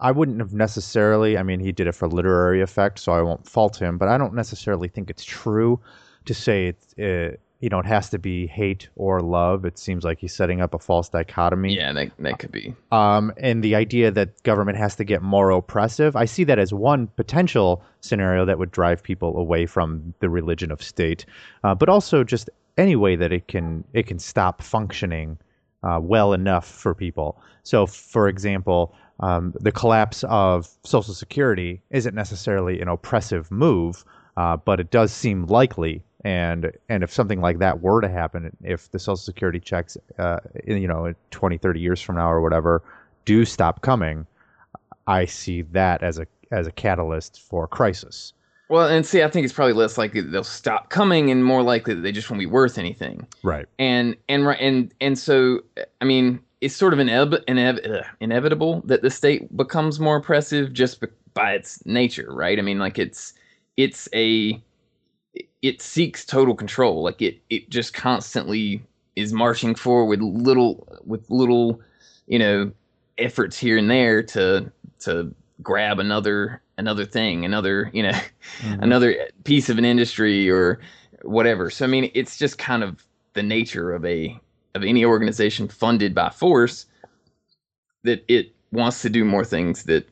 [0.00, 1.38] I wouldn't have necessarily.
[1.38, 3.96] I mean, he did it for literary effect, so I won't fault him.
[3.98, 5.80] But I don't necessarily think it's true
[6.26, 6.74] to say.
[7.00, 9.64] Uh, you know, it has to be hate or love.
[9.64, 11.74] It seems like he's setting up a false dichotomy.
[11.74, 12.76] Yeah, that that could be.
[12.92, 16.14] um, and the idea that government has to get more oppressive.
[16.14, 20.70] I see that as one potential scenario that would drive people away from the religion
[20.70, 21.26] of state,
[21.64, 25.36] uh, but also just any way that it can it can stop functioning
[25.82, 27.36] uh, well enough for people.
[27.64, 34.04] So, for example, um, the collapse of Social Security isn't necessarily an oppressive move,
[34.36, 36.04] uh, but it does seem likely.
[36.26, 40.40] And and if something like that were to happen, if the Social Security checks, uh,
[40.66, 42.82] you know, 20, 30 years from now or whatever,
[43.24, 44.26] do stop coming,
[45.06, 48.32] I see that as a as a catalyst for crisis.
[48.68, 51.62] Well, and see, I think it's probably less likely that they'll stop coming, and more
[51.62, 53.24] likely that they just won't be worth anything.
[53.44, 53.66] Right.
[53.78, 55.60] And and right and and so,
[56.00, 60.72] I mean, it's sort of inev- inev- uh, inevitable that the state becomes more oppressive
[60.72, 62.58] just be- by its nature, right?
[62.58, 63.32] I mean, like it's
[63.76, 64.60] it's a
[65.62, 67.02] it seeks total control.
[67.02, 68.82] Like it it just constantly
[69.16, 71.80] is marching forward with little with little,
[72.26, 72.72] you know,
[73.18, 78.10] efforts here and there to to grab another another thing, another, you know,
[78.60, 78.82] mm-hmm.
[78.82, 80.80] another piece of an industry or
[81.22, 81.70] whatever.
[81.70, 84.38] So I mean, it's just kind of the nature of a
[84.74, 86.86] of any organization funded by force
[88.04, 90.08] that it wants to do more things that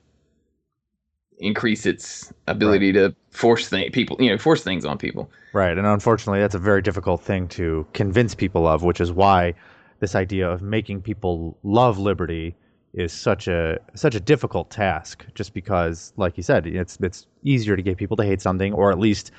[1.39, 5.31] increase its ability to force thing people, you know, force things on people.
[5.53, 9.55] Right, and unfortunately, that's a very difficult thing to convince people of, which is why
[10.01, 12.55] this idea of making people love liberty
[12.93, 15.27] is such a such a difficult task.
[15.35, 18.91] Just because, like you said, it's it's easier to get people to hate something, or
[18.93, 19.33] at least,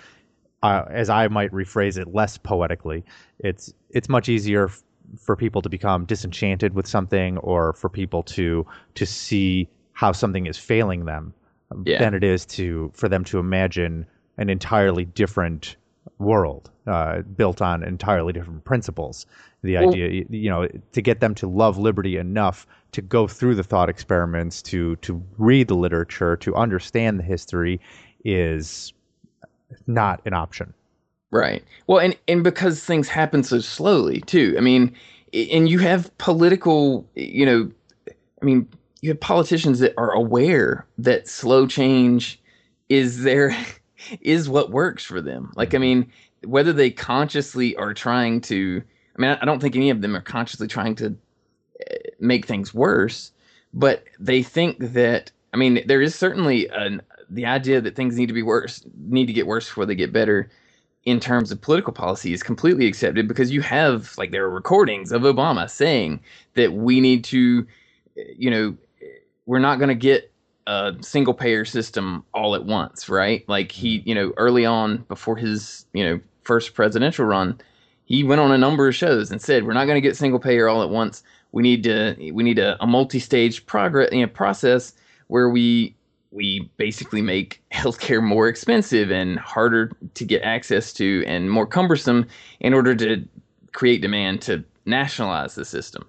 [0.64, 3.04] uh, as I might rephrase it, less poetically,
[3.40, 4.84] it's it's much easier f-
[5.18, 10.46] for people to become disenchanted with something, or for people to to see how something
[10.46, 11.34] is failing them,
[11.86, 12.00] Yeah.
[12.00, 14.06] than it is to for them to imagine
[14.38, 15.76] an entirely different
[16.20, 19.26] world uh, built on entirely different principles.
[19.64, 23.56] The Well- idea, you know, to get them to love liberty enough to go through
[23.56, 27.80] the thought experiments, to to read the literature, to understand the history,
[28.24, 28.94] is
[29.88, 30.74] not an option.
[31.32, 31.64] Right.
[31.88, 34.56] Well, and and because things happen so slowly too.
[34.58, 34.96] I mean,
[35.34, 37.72] and you have political, you know,
[38.42, 38.68] I mean,
[39.02, 42.40] you have politicians that are aware that slow change
[42.90, 43.56] is their
[44.22, 45.52] is what works for them.
[45.56, 46.12] Like, I mean,
[46.44, 48.82] whether they consciously are trying to,
[49.18, 52.74] I mean, I don't think any of them are consciously trying to uh, make things
[52.74, 53.32] worse,
[53.74, 58.28] but they think that, I mean, there is certainly an, the idea that things need
[58.28, 60.50] to be worse, need to get worse before they get better
[61.06, 65.12] in terms of political policy is completely accepted because you have, like, there are recordings
[65.12, 66.20] of Obama saying
[66.56, 67.66] that we need to,
[68.18, 68.76] uh, you know,
[69.46, 70.32] we're not going to get
[70.68, 73.48] a single payer system all at once, right?
[73.48, 74.10] Like he, mm-hmm.
[74.10, 77.60] you know, early on before his, you know, first presidential run,
[78.06, 80.40] he went on a number of shows and said, "We're not going to get single
[80.40, 81.24] payer all at once.
[81.52, 84.94] We need to, we need a, a multi-stage progress, you know, process
[85.28, 85.96] where we
[86.32, 92.28] we basically make healthcare more expensive and harder to get access to and more cumbersome
[92.60, 93.24] in order to
[93.72, 96.06] create demand to nationalize the system."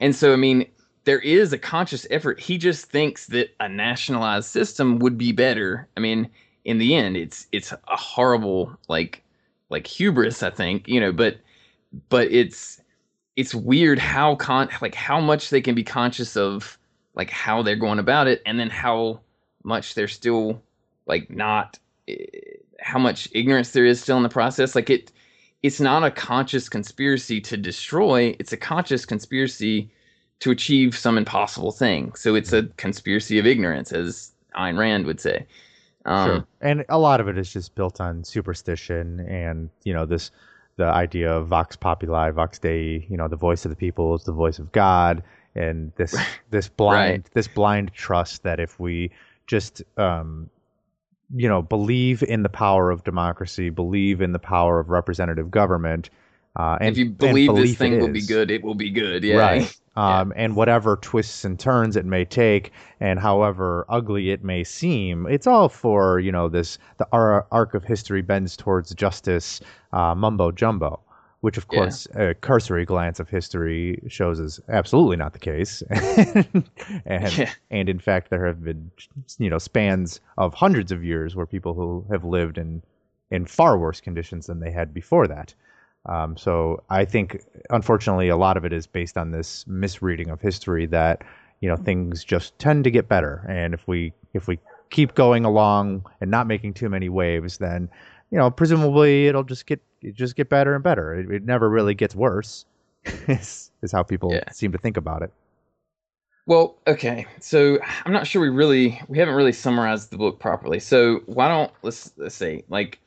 [0.00, 0.66] And so, I mean,
[1.04, 2.40] there is a conscious effort.
[2.40, 5.88] He just thinks that a nationalized system would be better.
[5.96, 6.28] I mean,
[6.64, 9.22] in the end, it's it's a horrible like
[9.70, 11.38] like hubris, I think, you know, but
[12.08, 12.80] but it's
[13.36, 16.78] it's weird how con like how much they can be conscious of
[17.14, 19.20] like how they're going about it and then how
[19.64, 20.62] much they're still
[21.06, 22.24] like not eh,
[22.80, 25.10] how much ignorance there is still in the process like it
[25.62, 29.90] it's not a conscious conspiracy to destroy it's a conscious conspiracy
[30.40, 35.20] to achieve some impossible thing so it's a conspiracy of ignorance as Ayn Rand would
[35.20, 35.46] say
[36.06, 36.46] um, Sure.
[36.60, 40.30] And a lot of it is just built on superstition and, you know, this
[40.76, 44.24] the idea of vox populi, vox dei, you know, the voice of the people is
[44.24, 45.22] the voice of God
[45.54, 46.14] and this
[46.50, 47.30] this blind Right.
[47.32, 49.10] this blind trust that if we
[49.46, 50.50] just um
[51.34, 56.10] you know, believe in the power of democracy, believe in the power of representative government,
[56.56, 59.36] uh, and if you believe this thing will be good it will be good yeah
[59.36, 59.76] Right.
[59.96, 65.24] Um, And whatever twists and turns it may take, and however ugly it may seem,
[65.28, 69.60] it's all for you know this the arc of history bends towards justice,
[69.92, 70.98] uh, mumbo jumbo,
[71.42, 71.78] which of Yeah.
[71.78, 75.80] course a cursory glance of history shows is absolutely not the case,
[77.06, 77.50] and Yeah.
[77.70, 78.90] and in fact there have been
[79.38, 82.82] you know spans of hundreds of years where people who have lived in
[83.30, 85.54] in far worse conditions than they had before that.
[86.06, 90.40] Um, so I think, unfortunately, a lot of it is based on this misreading of
[90.40, 91.22] history that
[91.60, 94.58] you know things just tend to get better, and if we if we
[94.90, 97.88] keep going along and not making too many waves, then
[98.30, 101.14] you know presumably it'll just get it just get better and better.
[101.14, 102.66] It, it never really gets worse.
[103.28, 104.50] is, is how people Yeah.
[104.50, 105.30] seem to think about it.
[106.46, 107.26] Well, okay.
[107.40, 110.78] So I'm not sure we really we haven't really summarized the book properly.
[110.80, 112.98] So why don't let's let's say like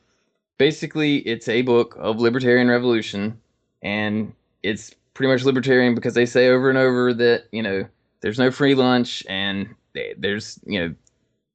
[0.58, 3.40] basically it's a book of libertarian revolution
[3.82, 7.84] and it's pretty much libertarian because they say over and over that, you know,
[8.20, 9.74] there's no free lunch and
[10.16, 10.94] there's, you know,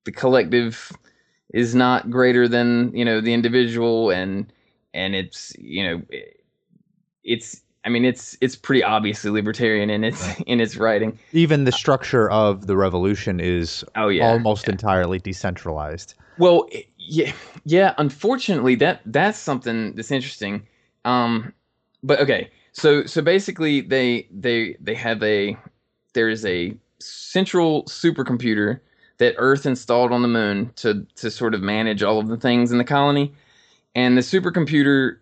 [0.06, 0.92] the collective
[1.54, 4.52] is not greater than, you know, the individual and
[4.94, 6.02] and it's, you know,
[7.24, 11.20] it's I mean it's it's pretty obviously libertarian in its in its writing.
[11.34, 14.30] Even the uh, structure of the revolution is Oh yeah.
[14.30, 14.72] almost yeah.
[14.72, 16.16] entirely decentralized.
[16.38, 16.68] Well,
[17.08, 17.34] yeah,
[17.66, 17.94] yeah.
[17.98, 20.68] Unfortunately, that that's something that's interesting.
[21.06, 21.54] Um,
[22.04, 25.58] but okay, so so basically, they they they have a
[26.14, 28.80] there is a central supercomputer
[29.18, 32.72] that Earth installed on the moon to to sort of manage all of the things
[32.72, 33.34] in the colony,
[33.96, 35.18] and the supercomputer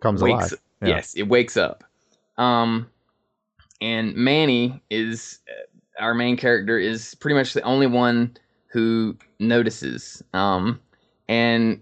[0.00, 0.60] Comes wakes alive.
[0.82, 0.88] Yeah.
[0.88, 1.84] yes it wakes up
[2.38, 2.88] um
[3.82, 8.34] and manny is uh, our main character is pretty much the only one
[8.72, 10.22] who notices.
[10.32, 10.80] Um
[11.28, 11.80] and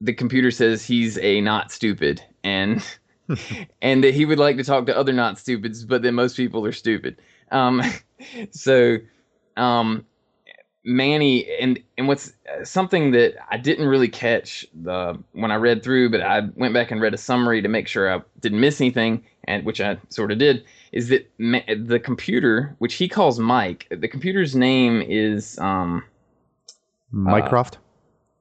[0.00, 2.84] the computer says he's a not stupid and
[3.82, 6.64] and that he would like to talk to other not stupids but that most people
[6.66, 7.16] are stupid.
[7.50, 7.82] Um
[8.50, 8.98] so
[9.56, 10.04] um
[10.86, 15.82] Manny and and what's uh, something that I didn't really catch the when I read
[15.82, 18.80] through, but I went back and read a summary to make sure I didn't miss
[18.80, 23.40] anything, and which I sort of did, is that ma- the computer, which he calls
[23.40, 26.04] Mike, the computer's name is um
[27.10, 27.78] Mycroft.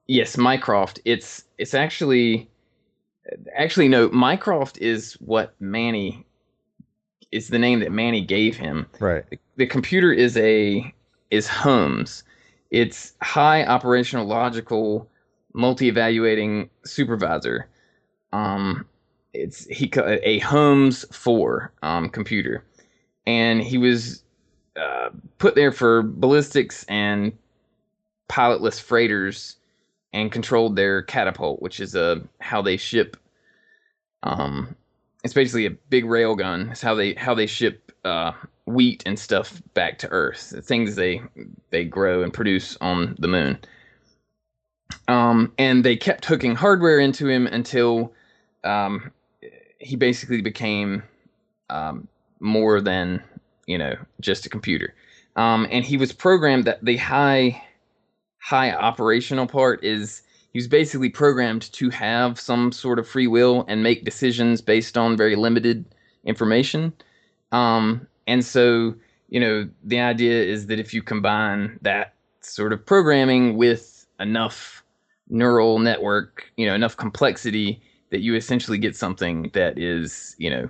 [0.07, 0.99] yes Mycroft.
[1.05, 2.49] It's it's actually
[3.55, 6.25] actually no Mycroft is what Manny
[7.31, 9.23] is the name that Manny gave him right.
[9.57, 10.93] the computer is a
[11.31, 12.23] is Holmes.
[12.71, 15.09] It's high operational logical
[15.53, 17.67] multi-evaluating supervisor.
[18.33, 18.85] Um,
[19.33, 22.63] it's he a Holmes four um, computer,
[23.25, 24.23] and he was
[24.75, 27.31] uh, put there for ballistics and
[28.29, 29.57] pilotless freighters,
[30.13, 33.17] and controlled their catapult, which is a how they ship.
[34.23, 34.75] Um,
[35.23, 36.69] it's basically a big rail gun.
[36.71, 38.31] It's how they how they ship uh,
[38.65, 40.51] wheat and stuff back to Earth.
[40.51, 41.21] The things they
[41.69, 43.59] they grow and produce on the moon.
[45.07, 48.13] Um, and they kept hooking hardware into him until
[48.63, 49.11] um,
[49.79, 51.03] he basically became
[51.69, 52.07] um,
[52.39, 53.21] more than
[53.67, 54.95] you know just a computer.
[55.35, 57.64] Um, and he was programmed that the high
[58.45, 60.21] high operational part is
[60.53, 64.99] he was basically programmed to have some sort of free will and make decisions based
[64.99, 65.83] on very limited
[66.25, 66.93] information.
[67.51, 68.93] Um, and so,
[69.29, 74.83] you know, the idea is that if you combine that sort of programming with enough
[75.27, 77.81] neural network, you know, enough complexity,
[78.11, 80.69] that you essentially get something that is, you know,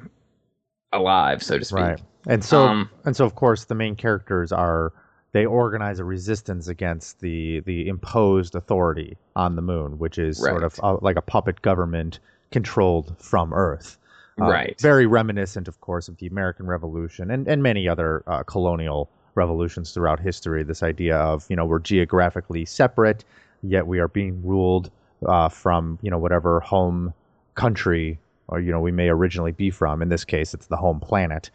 [0.94, 1.80] alive, so to speak.
[1.80, 2.02] Right.
[2.26, 4.94] And so Um, and so of course the main characters are
[5.36, 10.64] they organize a resistance against the the imposed authority on the moon, which is sort
[10.64, 12.20] of uh, like a puppet government
[12.52, 13.98] controlled from Earth.
[14.40, 14.80] Uh, Right.
[14.80, 19.92] Very reminiscent, of course, of the American Revolution and, and many other uh, colonial revolutions
[19.92, 20.64] throughout history.
[20.64, 23.26] This idea of, you know, we're geographically separate,
[23.62, 24.90] yet we are being ruled
[25.28, 27.14] uh, from, you know, whatever home
[27.56, 30.02] country or, you know, we may originally be from.
[30.02, 31.50] In this case, it's the home planet,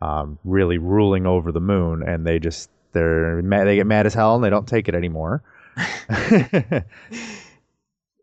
[0.00, 2.02] um, really ruling over the moon.
[2.02, 4.94] And they just, they're mad, they get mad as hell and they don't take it
[4.96, 5.42] anymore.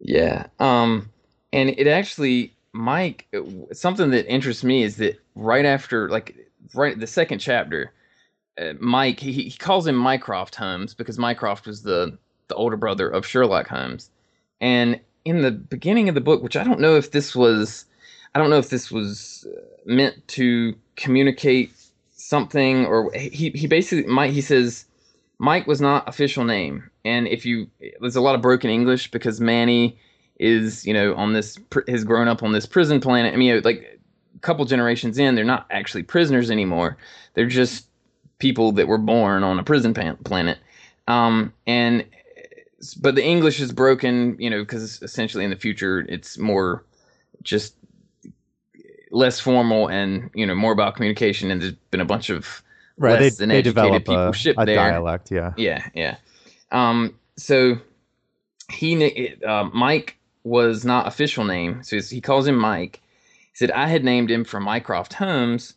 [0.03, 0.47] Yeah.
[0.59, 1.09] Um,
[1.53, 3.27] and it actually, Mike,
[3.71, 6.35] something that interests me is that right after, like,
[6.73, 7.91] right the second chapter,
[8.59, 12.17] uh, Mike he, he calls him Mycroft Holmes because Mycroft was the
[12.49, 14.09] the older brother of Sherlock Holmes,
[14.61, 17.85] and in the beginning of the book, which I don't know if this was,
[18.35, 21.71] I don't know if this was uh, meant to communicate
[22.23, 24.85] something or he he basically Mike he says
[25.39, 27.67] Mike was not official name, and if you
[27.99, 29.97] there's a lot of broken English because Manny
[30.39, 31.57] is you know on this
[31.87, 33.33] has grown up on this prison planet.
[33.33, 33.99] I mean, like
[34.35, 36.97] a couple generations in, they're not actually prisoners anymore.
[37.33, 37.87] They're just
[38.39, 40.57] people that were born on a prison planet.
[41.07, 42.05] Um, and
[43.01, 46.85] but the English is broken, you know, because essentially in the future it's more
[47.43, 47.75] just
[49.13, 51.51] less formal and you know more about communication.
[51.51, 52.61] And there's been a bunch of
[52.97, 53.21] right.
[53.21, 54.75] less They, than they educated develop people a, shipped a there.
[54.75, 55.31] dialect.
[55.31, 55.53] Yeah.
[55.55, 56.17] Yeah, yeah.
[56.71, 57.77] Um, so
[58.71, 63.01] he, uh, Mike was not official name, so he calls him Mike.
[63.51, 65.75] He said I had named him from Mycroft Holmes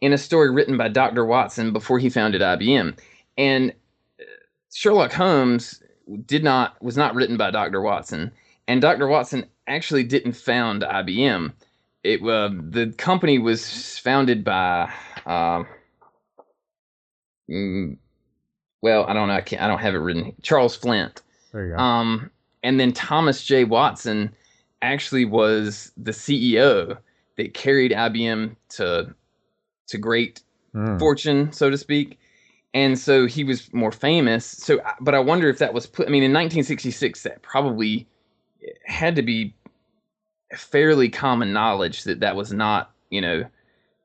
[0.00, 1.24] in a story written by Dr.
[1.24, 2.96] Watson before he founded IBM,
[3.36, 3.72] and
[4.20, 4.24] uh,
[4.72, 5.82] Sherlock Holmes
[6.24, 7.80] did not was not written by Dr.
[7.82, 8.30] Watson,
[8.68, 9.08] and Dr.
[9.08, 11.52] Watson actually didn't found IBM.
[12.06, 14.92] It uh, the company was founded by.
[15.26, 15.66] Um,
[17.50, 17.96] mm,
[18.82, 19.34] well, I don't know.
[19.34, 19.62] I can't.
[19.62, 20.34] I don't have it written.
[20.42, 21.22] Charles Flint.
[21.52, 21.78] There you go.
[21.78, 22.30] Um,
[22.62, 23.64] and then Thomas J.
[23.64, 24.34] Watson
[24.82, 26.98] actually was the CEO
[27.36, 29.14] that carried IBM to
[29.88, 30.42] to great
[30.74, 30.98] Mm.
[30.98, 32.18] fortune, so to speak.
[32.74, 34.44] And so he was more famous.
[34.44, 36.06] So, but I wonder if that was put.
[36.06, 38.06] I mean, in 1966, that probably
[38.84, 39.54] had to be
[40.54, 43.44] fairly common knowledge that that was not, you know,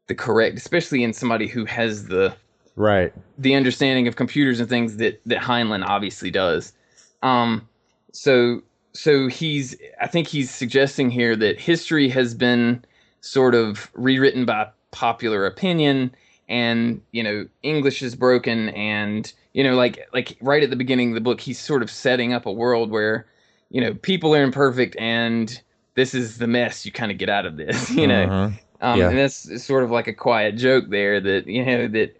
[0.07, 2.35] the correct, especially in somebody who has the
[2.77, 3.13] Right.
[3.37, 6.73] the understanding of computers and things that that Heinlein obviously does.
[7.21, 7.67] Um,
[8.11, 8.61] so
[8.93, 12.83] so he's I think he's suggesting here that history has been
[13.21, 16.13] sort of rewritten by popular opinion
[16.49, 21.09] and you know English is broken and you know like like right at the beginning
[21.09, 23.25] of the book he's sort of setting up a world where
[23.69, 25.61] you know people are imperfect and
[25.95, 28.59] this is the mess you kind of get out of this you know Mhm.
[28.81, 29.09] um, Yeah.
[29.09, 32.15] and that's sort of like a quiet joke there that you know that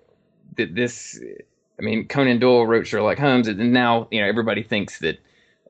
[0.58, 1.20] that this
[1.80, 5.20] I mean Conan Doyle wrote Sherlock Holmes and now you know everybody thinks that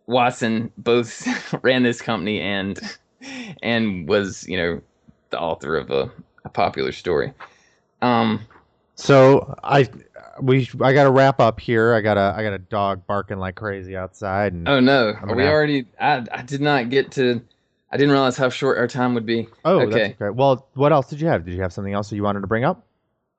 [0.08, 1.26] Watson both
[1.64, 2.80] ran this company and
[3.62, 4.82] and was you know
[5.30, 6.12] the author of a,
[6.44, 7.32] a popular story.
[8.02, 8.42] Um,
[8.96, 9.88] So I
[10.42, 11.94] we I got to wrap up here.
[11.94, 14.54] I got a I got a dog barking like crazy outside.
[14.54, 15.86] And, oh no, are we gonna- already?
[16.00, 17.42] I I did not get to.
[17.92, 19.48] I didn't realize how short our time would be.
[19.66, 19.92] oh, okay.
[19.92, 20.30] that's okay.
[20.30, 21.46] Well, what else did you have?
[21.46, 22.86] Did you have something else that you wanted to bring up?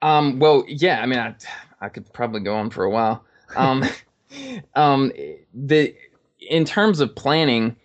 [0.03, 1.34] Um, well, yeah, I mean, I,
[1.80, 3.24] I could probably go on for a while.
[3.57, 3.84] Um,
[4.74, 5.12] um,
[5.55, 5.94] the
[6.40, 7.76] in terms of planning,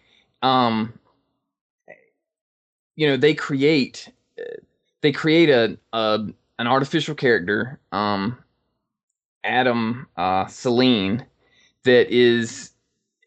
[0.41, 0.97] um,
[2.95, 4.09] you know, they create
[5.01, 6.19] they create a, a
[6.59, 8.37] an artificial character, um,
[9.43, 11.25] Adam uh, Selene,
[11.83, 12.71] that is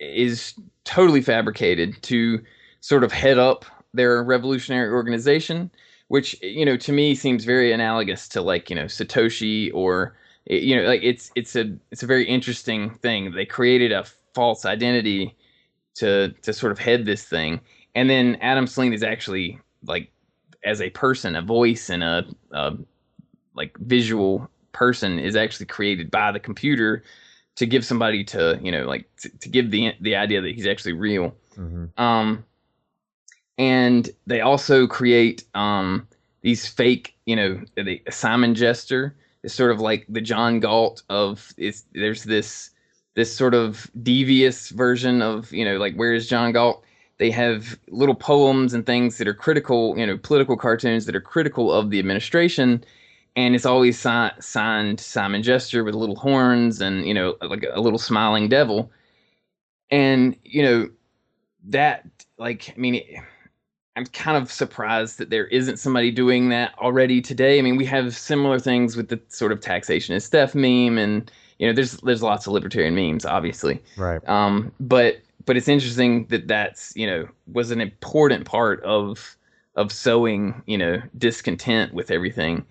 [0.00, 2.42] is totally fabricated to
[2.80, 5.70] sort of head up their revolutionary organization
[6.10, 10.16] which you know to me seems very analogous to like you know Satoshi or
[10.46, 13.30] you know like it's it's a it's a very interesting thing.
[13.30, 14.04] They created a
[14.34, 15.36] false identity
[15.94, 17.60] to to sort of head this thing,
[17.94, 20.10] and then Adam Selene is actually like
[20.64, 22.76] as a person, a voice and a, a
[23.54, 27.04] like visual person is actually created by the computer
[27.54, 30.66] to give somebody to you know like to, to give the the idea that he's
[30.66, 31.36] actually real.
[31.56, 31.96] Mhm.
[32.00, 32.44] Um,
[33.60, 36.08] and they also create um,
[36.40, 41.52] these fake, you know, the Simon Jester is sort of like the John Galt of
[41.58, 42.70] it's there's this
[43.16, 46.82] this sort of devious version of you know like where is John Galt?
[47.18, 51.20] They have little poems and things that are critical, you know, political cartoons that are
[51.20, 52.82] critical of the administration,
[53.36, 57.82] and it's always si- signed Simon Jester with little horns and you know like a
[57.82, 58.90] little smiling devil,
[59.90, 60.88] and you know
[61.68, 62.06] that
[62.38, 62.94] like I mean.
[62.94, 63.04] It,
[63.96, 67.58] I'm kind of surprised that there isn't somebody doing that already today.
[67.58, 71.30] I mean, we have similar things with the sort of taxation is theft meme, and
[71.58, 73.82] you know, there's there's lots of libertarian memes, obviously.
[73.96, 74.26] Right.
[74.28, 79.36] Um, but but it's interesting that that's you know was an important part of
[79.74, 82.64] of sowing you know discontent with everything,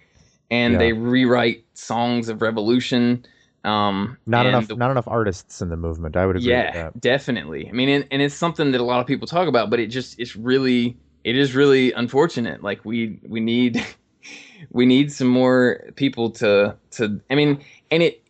[0.50, 0.80] and Yeah.
[0.80, 3.26] they rewrite songs of revolution.
[3.66, 4.70] Um, Not enough.
[4.70, 6.16] the- not enough artists in the movement.
[6.16, 7.02] I would agree with yeah, that.
[7.02, 7.68] definitely.
[7.68, 9.88] I mean, and, and it's something that a lot of people talk about, but it
[9.88, 12.64] just it's really it is really unfortunate.
[12.64, 13.84] Like we we need
[14.72, 17.20] we need some more people to to.
[17.30, 18.24] I mean, and it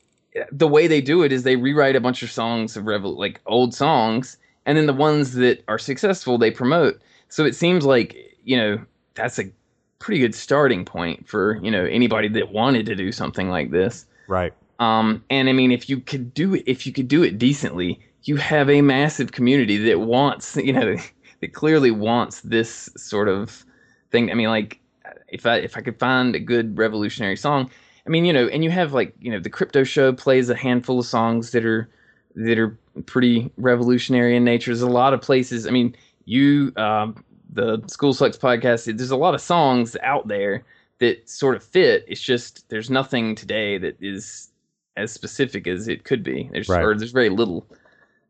[0.52, 3.42] the way they do it is they rewrite a bunch of songs of revol like
[3.46, 7.00] old songs, and then the ones that are successful they promote.
[7.30, 8.80] So it seems like you know
[9.16, 9.52] that's a
[10.00, 14.06] pretty good starting point for you know anybody that wanted to do something like this.
[14.28, 14.54] Right.
[14.80, 18.00] Um, and I mean, if you could do it, if you could do it decently,
[18.24, 20.96] you have a massive community that wants, you know,
[21.42, 23.66] that clearly wants this sort of
[24.12, 24.32] thing.
[24.32, 24.80] I mean, like,
[25.28, 27.70] if I if I could find a good revolutionary song,
[28.06, 30.56] I mean, you know, and you have like, you know, the crypto show plays a
[30.56, 31.90] handful of songs that are
[32.36, 34.72] that are pretty revolutionary in nature.
[34.72, 35.68] There's a lot of places.
[35.68, 40.64] I mean, you, um, the School Flex podcast, there's a lot of songs out there
[41.00, 42.06] that sort of fit.
[42.08, 44.50] It's just there's nothing today that is
[44.98, 46.50] as specific as it could be.
[46.52, 46.84] There's Right.
[46.84, 47.66] or there's very little.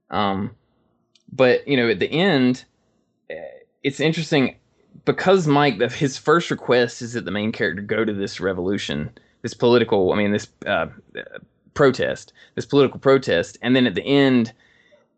[0.10, 0.52] Um,
[1.32, 2.66] but you know, at the end,
[3.84, 4.58] it's interesting
[5.06, 9.10] because Mike, his first request is that the main character go to this revolution,
[9.42, 10.12] this political.
[10.14, 11.40] I mean, this uh, uh,
[11.74, 14.54] protest, this political protest, and then at the end,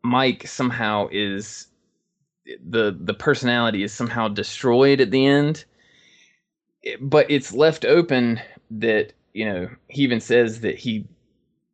[0.03, 1.67] Mike somehow is
[2.67, 5.63] the the personality is somehow destroyed at the end
[6.99, 8.39] but it's left open
[8.71, 11.05] that you know he even says that he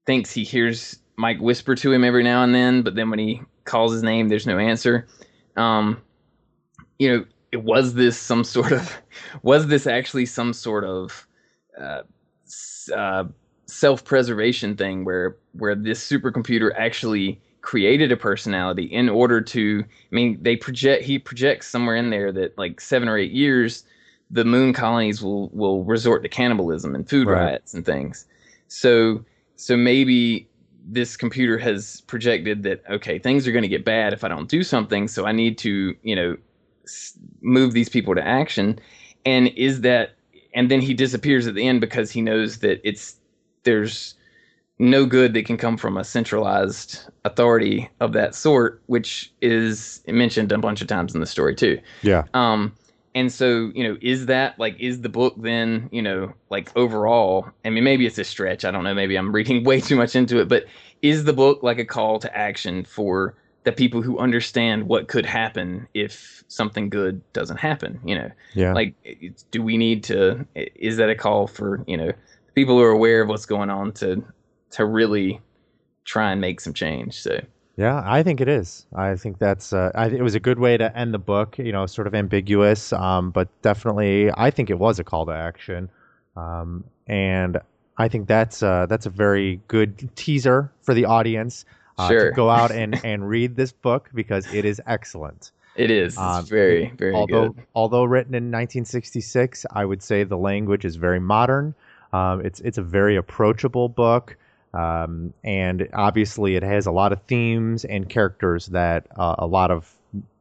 [0.05, 3.41] thinks he hears Mike whisper to him every now and then, but then when he
[3.65, 5.07] calls his name, there's no answer.
[5.55, 6.01] Um,
[6.99, 9.01] you know, it was this some sort of
[9.43, 11.27] was this actually some sort of
[11.79, 12.01] uh,
[12.95, 13.25] uh,
[13.67, 20.37] self-preservation thing where where this supercomputer actually created a personality in order to I mean
[20.41, 23.83] they project he projects somewhere in there that like 7 or 8 years
[24.29, 27.29] the moon colonies will will resort to cannibalism and food Right.
[27.29, 28.25] riots and things.
[28.67, 29.25] So
[29.55, 30.49] so maybe
[30.89, 34.49] this computer has projected that okay, things are going to get bad if I don't
[34.49, 36.37] do something, so I need to, you know,
[37.41, 38.79] move these people to action.
[39.25, 40.15] And is that
[40.53, 43.17] and then he disappears at the end because he knows that it's
[43.63, 44.15] there's
[44.79, 50.51] no good that can come from a centralized authority of that sort, which is mentioned
[50.51, 51.79] a bunch of times in the story too.
[52.03, 52.23] Yeah.
[52.33, 52.73] Um,
[53.15, 57.49] and so, you know, is that like, is the book then, you know, like overall,
[57.65, 58.63] I mean, maybe it's a stretch.
[58.63, 58.93] I don't know.
[58.93, 60.65] Maybe I'm reading way too much into it, but
[61.01, 65.25] is the book like a call to action for the people who understand what could
[65.25, 67.99] happen if something good doesn't happen?
[68.05, 68.73] You know, Yeah.
[68.73, 68.95] like,
[69.51, 72.11] do we need to, is that a call for, you know,
[72.55, 74.23] people who are aware of what's going on to,
[74.71, 75.41] to really
[76.05, 77.21] try and make some change?
[77.21, 77.39] So,
[77.75, 78.85] Yeah, I think it is.
[78.95, 79.73] I think that's.
[79.73, 81.57] Uh, I, it was a good way to end the book.
[81.59, 85.31] You know, sort of ambiguous, um, but definitely, I think it was a call to
[85.33, 85.89] action,
[86.35, 87.59] um, and
[87.99, 91.65] I think that's uh, that's a very good teaser for the audience
[91.97, 92.29] uh, Sure.
[92.29, 95.51] to go out and and read this book because it is excellent.
[95.75, 97.65] it is, it's Um, very, very although good.
[97.75, 101.73] although written in 1966, I would say the language is very modern.
[102.13, 104.37] Um, it's it's a very approachable book,
[104.73, 109.71] um, and obviously it has a lot of themes and characters that uh, a lot
[109.71, 109.93] of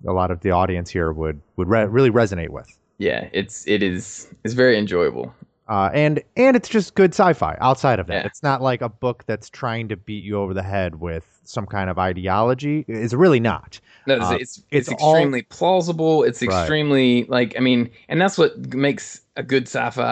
[0.06, 2.68] a lot of the audience here would would re- really resonate with.
[2.98, 5.34] Yeah, it's, it is, it's very enjoyable.
[5.68, 7.56] Uh, and and it's just good sci-fi.
[7.60, 8.26] Outside of that, Yeah.
[8.26, 11.66] it's not like a book that's trying to beat you over the head with some
[11.66, 12.84] kind of ideology.
[12.86, 13.80] It's really not.
[14.06, 16.22] No, it's Uh, it's, it's, it's all- extremely plausible.
[16.22, 16.60] It's Right.
[16.60, 20.02] extremely like I mean, and that's what makes a good sci-fi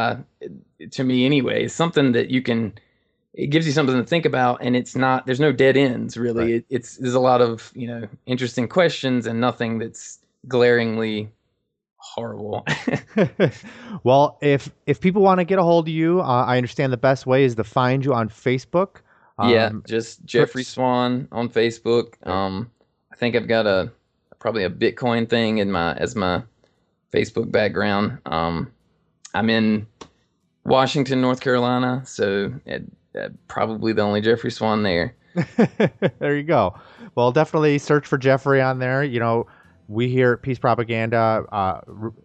[0.42, 0.46] uh,
[0.90, 1.64] to me anyway.
[1.64, 2.72] It's something that you can.
[3.32, 5.26] It gives you something to think about, and it's not.
[5.26, 6.44] There's no dead ends really.
[6.44, 6.54] Right.
[6.54, 11.28] It, it's there's a lot of you know interesting questions and nothing that's glaringly
[12.04, 12.64] horrible.
[14.04, 16.98] well, if if people want to get a hold of you, uh, I understand the
[16.98, 18.96] best way is to find you on Facebook.
[19.42, 22.14] yeah, Um, just Jeffrey Swan on Facebook.
[22.26, 22.70] Um,
[23.12, 23.90] I think I've got a
[24.38, 26.42] probably a Bitcoin thing in my as my
[27.12, 28.18] Facebook background.
[28.26, 28.70] Um,
[29.34, 29.86] I'm in
[30.64, 32.78] Washington, North Carolina, so uh,
[33.18, 35.14] uh, probably the only Jeffrey Swan there.
[36.18, 36.78] there you go.
[37.14, 39.02] Well, definitely search for Jeffrey on there.
[39.02, 39.46] You know,
[39.88, 41.80] we here at Peace Propaganda, uh,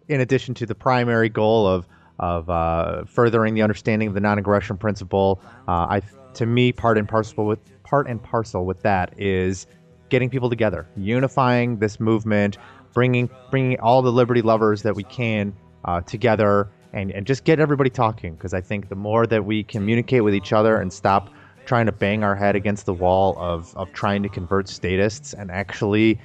[0.08, 1.86] in addition to the primary goal of
[2.18, 6.02] of uh, furthering the understanding of the non-aggression principle, uh, I
[6.34, 9.66] to me part and parcel with part and parcel with that is
[10.10, 12.58] getting people together, unifying this movement,
[12.92, 15.54] bringing bringing all the liberty lovers that we can
[15.84, 18.34] uh, together, and and just get everybody talking.
[18.34, 21.30] Because I think the more that we communicate with each other and stop
[21.64, 25.50] trying to bang our head against the wall of of trying to convert statists and
[25.50, 26.18] actually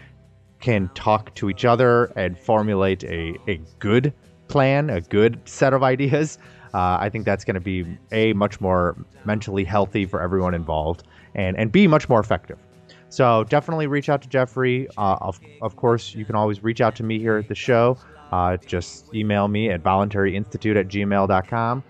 [0.59, 4.13] can talk to each other and formulate a, a good
[4.47, 6.37] plan, a good set of ideas,
[6.75, 11.03] uh, I think that's going to be a much more mentally healthy for everyone involved,
[11.33, 12.59] and and b much more effective.
[13.07, 14.89] So definitely reach out to Jeffrey.
[14.97, 17.97] Uh, of of course, you can always reach out to me here at the show.
[18.33, 21.81] Uh, just email me at voluntaryinstitute at gmail.com.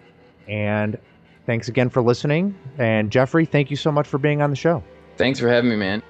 [0.47, 0.99] And
[1.47, 2.55] thanks again for listening.
[2.77, 4.83] And Jeffrey, thank you so much for being on the show.
[5.17, 6.03] Thanks for having me, man.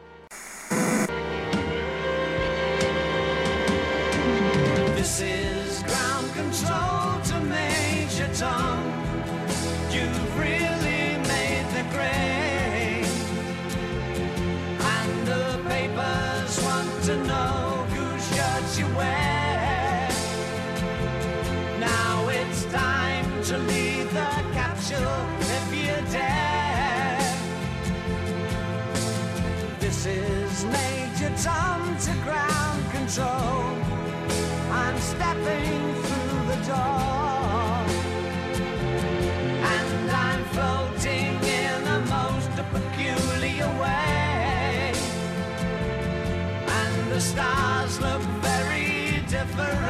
[47.15, 49.84] The stars look very different